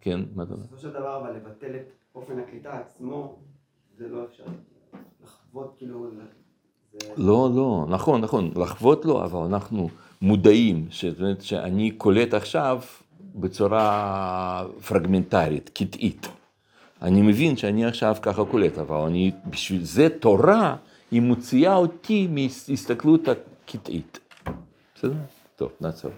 [0.00, 0.20] כן?
[0.34, 0.62] מה אתה אומר?
[0.62, 3.38] בסופו של דבר, אבל לבטל את אופן הקליטה עצמו,
[3.96, 4.46] זה לא אפשרי.
[5.22, 6.10] לחוות כאילו...
[7.16, 9.88] לא, לא, נכון, נכון, לחוות לא, אבל אנחנו
[10.22, 12.80] מודעים, שאת שאני קולט עכשיו
[13.34, 16.28] בצורה פרגמנטרית, קטעית.
[17.02, 20.76] אני מבין שאני עכשיו ככה קולט, אבל אני, בשביל זה תורה,
[21.10, 24.18] היא מוציאה אותי מהסתכלות הקטעית.
[24.94, 25.12] בסדר?
[25.56, 26.10] טוב, נעצור.